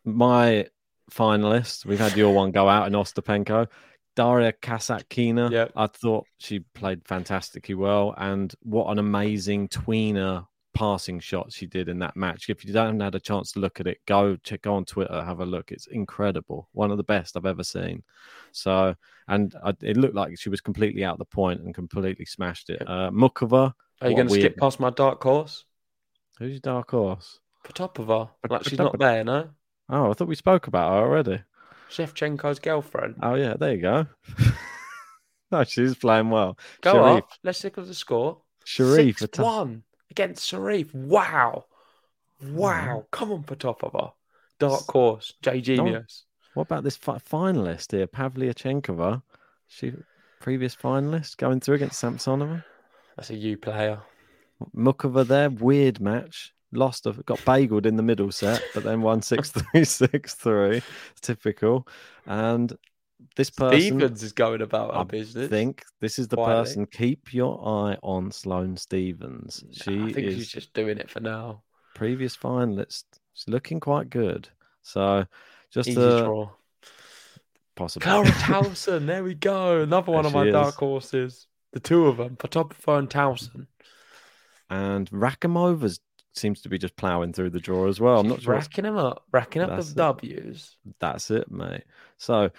my 0.06 0.68
finalist. 1.12 1.86
We've 1.86 2.00
had 2.00 2.16
your 2.16 2.34
one 2.34 2.52
go 2.52 2.70
out 2.70 2.88
in 2.88 2.94
Ostapenko. 2.94 3.68
Daria 4.16 4.52
Kasatkina. 4.54 5.52
Yeah. 5.52 5.68
I 5.76 5.88
thought 5.88 6.28
she 6.38 6.60
played 6.60 7.06
fantastically 7.06 7.76
well, 7.76 8.14
and 8.18 8.54
what 8.62 8.90
an 8.92 9.00
amazing 9.00 9.70
tweener 9.70 10.48
passing 10.74 11.20
shot 11.20 11.52
she 11.52 11.66
did 11.66 11.90
in 11.90 12.00
that 12.00 12.16
match. 12.16 12.50
If 12.50 12.66
you 12.66 12.74
don't 12.74 13.00
had 13.00 13.16
a 13.16 13.20
chance 13.20 13.52
to 13.54 13.60
look 13.60 13.80
at 13.80 13.88
it, 13.88 14.00
go 14.06 14.36
check 14.38 14.64
go 14.64 14.76
on 14.76 14.86
Twitter, 14.86 15.24
have 15.24 15.40
a 15.40 15.46
look. 15.46 15.72
It's 15.72 15.88
incredible. 15.88 16.70
One 16.74 16.92
of 16.92 16.98
the 16.98 17.04
best 17.04 17.36
I've 17.36 17.46
ever 17.46 17.64
seen. 17.64 18.04
So, 18.52 18.96
and 19.28 19.56
I, 19.64 19.74
it 19.82 19.98
looked 19.98 20.16
like 20.16 20.38
she 20.40 20.50
was 20.50 20.62
completely 20.62 21.04
out 21.04 21.18
the 21.18 21.26
point 21.26 21.62
and 21.62 21.74
completely 21.74 22.26
smashed 22.26 22.70
it. 22.70 22.82
Uh, 22.86 23.12
Muchova. 23.12 23.74
Are 24.02 24.10
you 24.10 24.16
going 24.16 24.28
to 24.28 24.34
skip 24.34 24.58
past 24.58 24.80
my 24.80 24.90
dark 24.90 25.22
horse? 25.22 25.66
Who's 26.40 26.54
your 26.54 26.60
dark 26.60 26.92
horse? 26.92 27.40
Potapova. 27.64 28.30
Like 28.50 28.64
she's 28.64 28.80
not 28.80 28.98
there, 28.98 29.24
no? 29.24 29.50
Oh, 29.90 30.10
I 30.10 30.14
thought 30.14 30.28
we 30.28 30.36
spoke 30.36 30.68
about 30.68 30.92
her 30.92 30.98
already. 31.00 31.44
Shevchenko's 31.90 32.60
girlfriend. 32.60 33.16
Oh 33.22 33.36
yeah, 33.36 33.56
there 33.60 33.76
you 33.76 33.82
go. 33.82 34.08
no, 35.52 35.64
she's 35.66 35.96
playing 35.96 36.30
well. 36.30 36.58
Go 36.82 36.94
Sherif, 36.94 37.18
up. 37.18 37.30
Let's 37.44 37.64
look 37.64 37.78
at 37.78 37.86
the 37.86 37.94
score. 37.94 38.42
Sherif, 38.66 39.20
Six 39.20 39.38
one 39.38 39.84
against 40.12 40.52
Sherif. 40.52 40.94
Wow. 40.94 41.66
Wow. 42.44 43.06
Mm. 43.06 43.12
Come 43.12 43.32
on, 43.32 43.44
Potapova. 43.44 44.12
Dark 44.60 44.84
horse. 44.92 45.34
J 45.42 45.62
Genius. 45.62 46.26
What 46.54 46.64
about 46.64 46.84
this 46.84 46.98
fi- 46.98 47.18
finalist 47.18 47.92
here, 47.92 48.08
Pavlyuchenkova? 48.08 49.24
She 49.68 49.94
previous 50.42 50.76
finalist 50.76 51.38
going 51.38 51.62
through 51.62 51.76
against 51.76 52.02
Samsonova. 52.02 52.64
That's 53.16 53.30
a 53.30 53.36
U 53.36 53.58
player. 53.58 54.00
Muchova 54.76 55.26
there, 55.26 55.50
weird 55.50 56.02
match. 56.02 56.54
Lost, 56.74 57.06
a, 57.06 57.12
got 57.12 57.40
bageled 57.40 57.86
in 57.86 57.96
the 57.96 58.04
middle 58.04 58.32
set, 58.32 58.62
but 58.74 58.84
then 58.84 59.02
won 59.02 59.22
six 59.22 59.52
three 59.52 59.84
six 59.86 60.36
three. 60.36 60.82
Typical. 61.22 61.88
And 62.26 62.74
this 63.36 63.50
person, 63.50 64.00
Stevens 64.00 64.24
is 64.24 64.34
going 64.34 64.62
about 64.62 64.96
her 64.96 65.02
I 65.02 65.04
business. 65.04 65.50
think 65.50 65.84
this 66.00 66.20
is 66.20 66.28
the 66.28 66.38
quietly. 66.38 66.54
person. 66.62 66.86
Keep 66.88 67.34
your 67.34 67.60
eye 67.68 67.98
on 68.04 68.32
Sloane 68.32 68.78
Stevens. 68.78 69.64
She 69.72 69.92
I 70.00 70.10
think 70.10 70.28
is 70.28 70.36
she's 70.36 70.50
just 70.50 70.74
doing 70.74 70.98
it 70.98 71.10
for 71.10 71.20
now. 71.20 71.64
previous 71.94 72.36
finalist. 72.38 73.04
She's 73.34 73.48
looking 73.48 73.80
quite 73.80 74.10
good. 74.10 74.50
So 74.84 75.26
just 75.72 75.88
Easy 75.90 76.00
a 76.00 76.24
draw. 76.24 76.52
possible. 77.76 78.04
Clara 78.04 78.26
Tauson. 78.32 79.06
There 79.08 79.24
we 79.24 79.34
go. 79.36 79.82
Another 79.82 80.12
one 80.12 80.24
There 80.24 80.26
of 80.26 80.34
my 80.34 80.46
she 80.46 80.52
dark 80.52 80.76
horses. 80.76 81.48
The 81.74 81.80
two 81.80 82.08
of 82.08 82.18
them, 82.18 82.36
Potapova 82.38 83.00
and 83.00 83.10
Tauson. 83.10 83.68
and 84.70 85.10
Rakhimova's 85.12 86.00
seems 86.34 86.62
to 86.62 86.70
be 86.70 86.78
just 86.78 86.96
ploughing 86.96 87.34
through 87.34 87.50
the 87.50 87.60
draw 87.60 87.88
as 87.88 88.00
well. 88.00 88.20
I'm 88.20 88.28
not 88.28 88.42
sure. 88.42 88.54
racking 88.54 88.84
them 88.86 88.98
up, 88.98 89.26
racking 89.32 89.62
up 89.62 89.70
That's 89.70 89.88
the 89.90 89.92
it. 89.92 89.96
W's. 89.96 90.78
That's 91.00 91.30
it, 91.32 91.52
mate. 91.52 91.84
So 92.18 92.50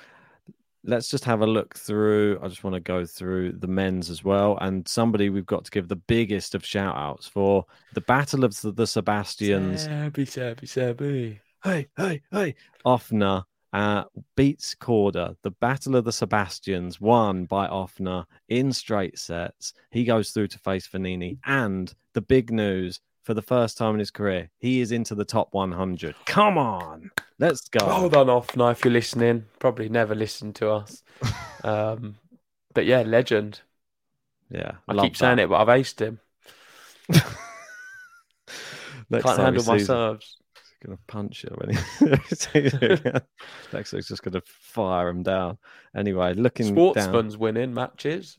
let's 0.84 1.08
just 1.08 1.24
have 1.24 1.40
a 1.40 1.46
look 1.46 1.74
through. 1.74 2.38
I 2.42 2.48
just 2.48 2.64
want 2.64 2.74
to 2.74 2.80
go 2.80 3.04
through 3.04 3.52
the 3.52 3.66
men's 3.66 4.10
as 4.10 4.24
well. 4.24 4.58
And 4.60 4.86
somebody 4.86 5.30
we've 5.30 5.46
got 5.46 5.64
to 5.64 5.70
give 5.70 5.88
the 5.88 5.96
biggest 5.96 6.54
of 6.54 6.64
shout 6.64 6.96
outs 6.96 7.26
for 7.26 7.64
the 7.94 8.00
Battle 8.00 8.44
of 8.44 8.60
the, 8.60 8.72
the 8.72 8.86
Sebastians. 8.86 9.86
Serbi, 9.86 10.26
Serbi, 10.26 10.66
Serbi. 10.66 11.38
Hey, 11.62 11.88
hey, 11.96 12.22
hey. 12.32 12.54
Ofner 12.84 13.44
uh, 13.72 14.04
beats 14.36 14.74
Korda. 14.74 15.36
The 15.42 15.52
Battle 15.52 15.96
of 15.96 16.04
the 16.04 16.12
Sebastians 16.12 17.00
won 17.00 17.44
by 17.44 17.68
Ofner 17.68 18.24
in 18.48 18.72
straight 18.72 19.18
sets. 19.18 19.74
He 19.90 20.04
goes 20.04 20.30
through 20.30 20.48
to 20.48 20.58
face 20.58 20.88
Fognini. 20.88 21.38
And 21.46 21.92
the 22.14 22.22
big 22.22 22.50
news 22.50 23.00
for 23.22 23.34
the 23.34 23.42
first 23.42 23.78
time 23.78 23.94
in 23.94 23.98
his 24.00 24.10
career, 24.10 24.50
he 24.58 24.80
is 24.80 24.92
into 24.92 25.14
the 25.14 25.24
top 25.24 25.48
100. 25.52 26.14
Come 26.26 26.58
on. 26.58 27.10
Let's 27.38 27.68
go. 27.68 27.84
Hold 27.84 28.16
on, 28.16 28.28
off 28.28 28.56
now 28.56 28.68
if 28.68 28.84
you're 28.84 28.92
listening. 28.92 29.44
Probably 29.58 29.88
never 29.88 30.14
listened 30.14 30.56
to 30.56 30.70
us. 30.70 31.02
um, 31.64 32.16
but 32.74 32.86
yeah, 32.86 33.02
legend. 33.02 33.60
Yeah. 34.50 34.72
I 34.88 34.94
keep 34.94 35.16
saying 35.16 35.38
it, 35.38 35.48
but 35.48 35.60
I've 35.60 35.68
aced 35.68 36.00
him. 36.00 36.20
Next 39.10 39.24
Can't 39.24 39.38
handle 39.38 39.64
my 39.64 39.78
serves. 39.78 40.36
He's 40.54 40.86
gonna 40.86 40.98
punch 41.06 41.44
you 41.44 41.54
when 41.56 41.70
he. 41.70 41.78
Next 43.72 43.92
week's 43.92 44.08
just 44.08 44.22
gonna 44.22 44.42
fire 44.46 45.08
him 45.08 45.22
down. 45.22 45.58
Anyway, 45.94 46.34
looking 46.34 46.74
down. 46.74 46.74
Sportsman's 46.74 47.36
winning 47.36 47.74
matches. 47.74 48.38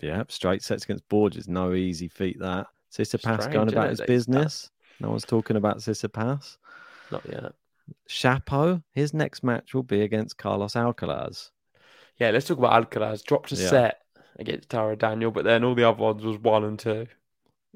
Yeah, 0.00 0.22
straight 0.28 0.62
sets 0.62 0.84
against 0.84 1.08
Borges, 1.08 1.48
no 1.48 1.74
easy 1.74 2.08
feat 2.08 2.38
that. 2.40 2.66
Tsitsipas 2.92 3.50
going 3.52 3.68
about 3.68 3.90
his 3.90 4.00
business. 4.00 4.70
No 5.00 5.10
one's 5.10 5.24
talking 5.24 5.56
about 5.56 5.78
Tsitsipas. 5.78 6.56
Not 7.10 7.22
yet. 7.28 7.52
Shapo, 8.08 8.82
his 8.92 9.12
next 9.12 9.42
match 9.42 9.74
will 9.74 9.82
be 9.82 10.02
against 10.02 10.38
Carlos 10.38 10.74
Alcaraz. 10.74 11.50
Yeah, 12.18 12.30
let's 12.30 12.46
talk 12.46 12.58
about 12.58 12.90
Alcaraz. 12.90 13.24
Dropped 13.24 13.52
a 13.52 13.56
Yeah. 13.56 13.68
set 13.68 14.02
against 14.38 14.68
Taro 14.70 14.94
Daniel, 14.94 15.30
but 15.30 15.44
then 15.44 15.64
all 15.64 15.74
the 15.74 15.88
other 15.88 16.00
ones 16.02 16.22
was 16.22 16.38
one 16.38 16.64
and 16.64 16.78
two. 16.78 17.06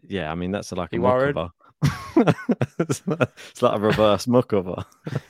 Yeah, 0.03 0.31
I 0.31 0.35
mean 0.35 0.53
that's 0.53 0.73
like 0.73 0.93
a 0.93 0.99
worried? 0.99 1.37
It's 2.79 3.07
like 3.07 3.29
it's 3.51 3.63
like 3.63 3.77
a 3.77 3.81
reverse 3.81 4.27
Muchova. 4.27 4.85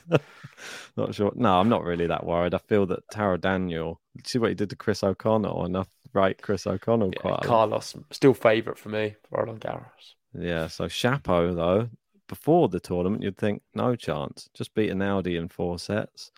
not 0.97 1.13
sure. 1.15 1.31
No, 1.35 1.59
I'm 1.59 1.69
not 1.69 1.83
really 1.83 2.07
that 2.07 2.25
worried. 2.25 2.53
I 2.53 2.59
feel 2.59 2.85
that 2.87 2.99
Taro 3.11 3.37
Daniel. 3.37 3.99
See 4.23 4.39
what 4.39 4.49
he 4.49 4.55
did 4.55 4.69
to 4.69 4.75
Chris 4.75 5.03
O'Connell, 5.03 5.65
and 5.65 5.77
I 5.77 5.83
rate 6.13 6.41
Chris 6.41 6.67
O'Connell 6.67 7.11
Yeah, 7.13 7.21
quite. 7.21 7.41
Carlos, 7.41 7.95
still 8.11 8.33
favourite 8.33 8.79
for 8.79 8.89
me, 8.89 9.15
Roland 9.31 9.61
Garros. 9.61 10.15
Yeah, 10.37 10.67
so 10.67 10.85
Shapo 10.85 11.55
though, 11.55 11.89
before 12.27 12.69
the 12.69 12.79
tournament, 12.79 13.23
you'd 13.23 13.37
think 13.37 13.61
no 13.73 13.95
chance. 13.95 14.49
Just 14.53 14.73
beat 14.73 14.89
an 14.89 15.01
Audi 15.01 15.37
in 15.37 15.47
four 15.47 15.79
sets, 15.79 16.31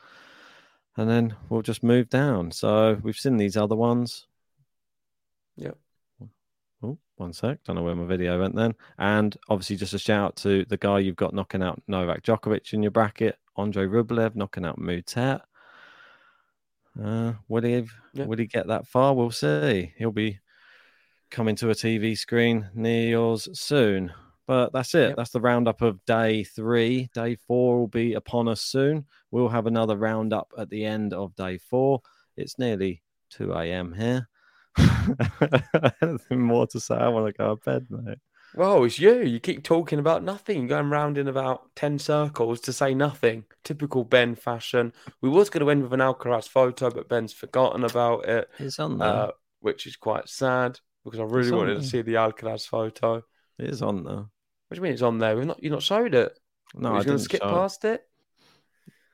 and 0.98 1.10
then 1.10 1.36
we'll 1.50 1.62
just 1.62 1.84
move 1.84 2.10
down. 2.10 2.52
So 2.52 3.00
we've 3.02 3.16
seen 3.16 3.38
these 3.38 3.58
other 3.58 3.76
ones. 3.76 4.28
Yep. 5.58 5.78
Oh, 6.82 6.98
one 7.18 7.34
sec. 7.34 7.64
Don't 7.64 7.76
know 7.76 7.84
where 7.84 7.96
my 7.96 8.06
video 8.06 8.40
went 8.40 8.56
then. 8.56 8.74
And 8.98 9.36
obviously, 9.50 9.76
just 9.76 9.94
a 9.94 10.00
shout 10.00 10.24
out 10.24 10.36
to 10.38 10.64
the 10.66 10.78
guy 10.78 11.00
you've 11.00 11.18
got 11.18 11.34
knocking 11.34 11.62
out 11.62 11.82
Novak 11.88 12.24
Djokovic 12.24 12.72
in 12.74 12.82
your 12.82 12.92
bracket, 12.92 13.38
Andre 13.58 13.86
Rublev 13.86 14.36
knocking 14.36 14.66
out 14.66 14.80
Moutet. 14.80 15.42
Uh, 17.02 17.34
will 17.48 17.64
he 17.64 17.86
Yep. 18.14 18.28
will 18.28 18.38
he 18.38 18.48
get 18.48 18.68
that 18.68 18.88
far? 18.88 19.14
We'll 19.14 19.32
see. 19.32 19.94
He'll 19.98 20.12
be 20.12 20.40
coming 21.32 21.56
to 21.58 21.70
a 21.70 21.76
TV 21.76 22.18
screen 22.18 22.70
near 22.74 23.10
yours 23.10 23.48
soon. 23.58 24.12
But 24.48 24.74
that's 24.74 24.96
it. 24.96 25.10
Yep. 25.10 25.16
That's 25.18 25.30
the 25.30 25.42
roundup 25.42 25.82
of 25.84 26.04
day 26.06 26.44
three. 26.44 27.10
Day 27.14 27.36
four 27.36 27.80
will 27.80 27.88
be 27.88 28.14
upon 28.16 28.48
us 28.48 28.62
soon. 28.62 29.06
We'll 29.30 29.50
have 29.50 29.68
another 29.68 29.96
roundup 29.96 30.52
at 30.58 30.70
the 30.72 30.86
end 30.86 31.14
of 31.14 31.36
day 31.36 31.60
four. 31.60 32.02
It's 32.36 32.58
nearly 32.58 33.04
2 33.30 33.54
a.m. 33.54 33.94
here. 33.94 34.28
Anything 36.02 36.42
more 36.42 36.66
to 36.68 36.80
say? 36.80 36.96
I 36.96 37.10
want 37.10 37.28
to 37.28 37.34
go 37.38 37.56
to 37.56 37.62
bed, 37.64 37.86
mate. 37.90 38.18
Well, 38.56 38.84
it's 38.84 39.00
you. 39.00 39.22
You 39.22 39.40
keep 39.40 39.64
talking 39.64 40.00
about 40.00 40.24
nothing, 40.24 40.58
You're 40.60 40.68
going 40.68 40.90
round 40.90 41.18
in 41.18 41.28
about 41.28 41.76
10 41.76 42.00
circles 42.00 42.60
to 42.62 42.74
say 42.74 42.94
nothing. 42.94 43.46
Typical 43.64 44.04
Ben 44.04 44.36
fashion. 44.36 44.92
We 45.22 45.30
was 45.30 45.50
going 45.50 45.64
to 45.64 45.70
end 45.70 45.84
with 45.84 45.94
an 45.94 46.00
Alcaraz 46.00 46.48
photo, 46.50 46.90
but 46.90 47.08
Ben's 47.10 47.34
forgotten 47.34 47.84
about 47.84 48.26
it, 48.28 48.50
It's 48.58 48.80
on 48.80 48.98
there. 48.98 49.08
uh, 49.08 49.32
which 49.60 49.86
is 49.86 49.96
quite 49.96 50.28
sad 50.30 50.80
because 51.06 51.20
I 51.20 51.24
really 51.24 51.52
wanted 51.52 51.76
to 51.76 51.84
see 51.84 52.02
the 52.02 52.16
Alcaraz 52.16 52.68
photo. 52.68 53.24
it 53.60 53.70
is 53.70 53.82
on 53.82 54.04
there. 54.04 54.16
What 54.16 54.30
do 54.72 54.76
you 54.76 54.82
mean 54.82 54.94
it's 54.94 55.02
on 55.02 55.20
there? 55.20 55.36
We've 55.36 55.46
not, 55.46 55.62
you've 55.64 55.72
not 55.74 55.84
showed 55.84 56.14
it. 56.16 56.38
No, 56.76 56.90
We're 56.92 56.98
I 57.00 57.04
going 57.04 57.06
didn't 57.06 57.18
to 57.20 57.24
skip 57.26 57.42
past 57.42 57.86
it. 57.86 58.04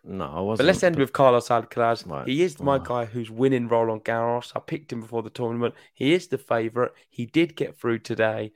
No, 0.03 0.25
I 0.25 0.39
wasn't. 0.41 0.57
But 0.59 0.65
let's 0.67 0.83
end 0.83 0.97
with 0.97 1.13
Carlos 1.13 1.47
Alcaraz. 1.49 2.05
Right, 2.07 2.27
He 2.27 2.43
is 2.43 2.59
my 2.59 2.77
fine. 2.77 2.85
guy 2.87 3.05
who's 3.05 3.31
winning 3.31 3.67
Roland 3.67 4.03
Garros. 4.03 4.51
I 4.55 4.59
picked 4.59 4.93
him 4.93 5.01
before 5.01 5.23
the 5.23 5.29
tournament. 5.29 5.73
He 5.93 6.13
is 6.13 6.27
the 6.27 6.37
favourite. 6.37 6.91
He 7.09 7.25
did 7.25 7.55
get 7.55 7.75
through 7.79 7.99
today. 7.99 8.51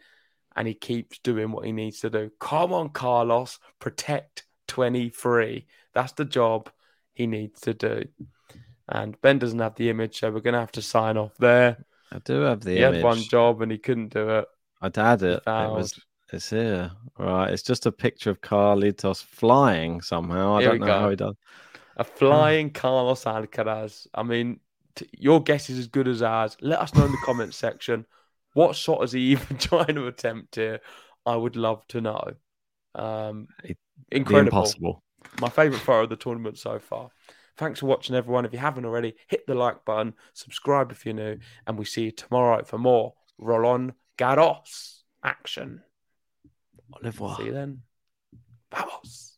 And 0.56 0.68
he 0.68 0.74
keeps 0.74 1.20
doing 1.20 1.52
what 1.52 1.66
he 1.66 1.72
needs 1.72 2.00
to 2.02 2.10
do. 2.10 2.32
Come 2.40 2.74
on, 2.74 2.90
Carlos, 2.90 3.60
protect 3.80 4.44
23. 4.68 5.66
That's 5.94 6.14
the 6.14 6.26
job 6.26 6.70
he 7.14 7.28
needs 7.28 7.62
to 7.62 7.74
do. 7.74 8.04
And 8.88 9.20
Ben 9.22 9.40
doesn't 9.40 9.60
have 9.60 9.76
the 9.76 9.90
image, 9.90 10.20
so 10.20 10.32
we're 10.32 10.40
going 10.40 10.54
to 10.56 10.60
have 10.60 10.72
to 10.74 10.82
sign 10.82 11.18
off 11.18 11.38
there. 11.38 11.78
I 12.12 12.20
do 12.20 12.42
have 12.42 12.62
the 12.62 12.72
he 12.72 12.78
image. 12.80 12.96
had 12.96 13.04
one 13.04 13.20
job 13.22 13.62
and 13.62 13.72
he 13.72 13.78
couldn't 13.78 14.14
do 14.14 14.30
it. 14.30 14.46
I'd 14.82 14.96
had 14.96 15.22
it. 15.22 15.44
It 15.46 15.46
was. 15.48 16.00
It's 16.32 16.50
here. 16.50 16.92
Right. 17.18 17.52
It's 17.52 17.64
just 17.64 17.86
a 17.86 17.92
picture 17.92 18.30
of 18.30 18.42
Carlitos 18.42 19.24
flying 19.24 20.02
somehow. 20.02 20.56
I 20.56 20.62
Here 20.62 20.70
don't 20.70 20.80
know 20.80 20.86
go. 20.86 21.00
how 21.00 21.10
he 21.10 21.16
does. 21.16 21.36
A 21.98 22.04
flying 22.04 22.70
Carlos 22.72 23.24
Alcaraz. 23.26 24.08
I 24.14 24.24
mean, 24.24 24.60
t- 24.96 25.10
your 25.12 25.42
guess 25.44 25.70
is 25.70 25.80
as 25.80 25.88
good 25.88 26.08
as 26.08 26.22
ours. 26.22 26.56
Let 26.62 26.80
us 26.80 26.94
know 26.96 27.06
in 27.06 27.12
the 27.12 27.18
comments 27.18 27.58
section. 27.58 28.06
What 28.54 28.76
shot 28.76 29.04
is 29.04 29.12
he 29.12 29.20
even 29.32 29.58
trying 29.58 29.96
to 29.96 30.08
attempt 30.08 30.56
here? 30.56 30.82
I 31.26 31.36
would 31.36 31.56
love 31.56 31.86
to 31.90 32.02
know. 32.02 32.24
Um, 32.96 33.48
incredible. 34.12 34.48
impossible. 34.48 35.04
My 35.42 35.50
favourite 35.50 35.82
throw 35.82 36.04
of 36.04 36.10
the 36.10 36.16
tournament 36.16 36.58
so 36.58 36.80
far. 36.80 37.10
Thanks 37.58 37.82
for 37.82 37.88
watching, 37.88 38.16
everyone. 38.16 38.46
If 38.46 38.54
you 38.54 38.60
haven't 38.60 38.86
already, 38.86 39.16
hit 39.28 39.46
the 39.46 39.54
like 39.54 39.84
button, 39.84 40.14
subscribe 40.34 40.92
if 40.92 41.06
you're 41.06 41.14
new, 41.14 41.40
and 41.68 41.78
we 41.78 41.84
see 41.84 42.06
you 42.06 42.12
tomorrow 42.12 42.64
for 42.64 42.78
more 42.78 43.16
Roland 43.38 43.94
Garros 44.18 45.02
action. 45.24 45.84
Au 46.94 47.00
revoir. 47.04 47.36
See 47.38 47.46
you 47.46 47.52
then. 47.52 47.82
Vamos. 48.72 49.38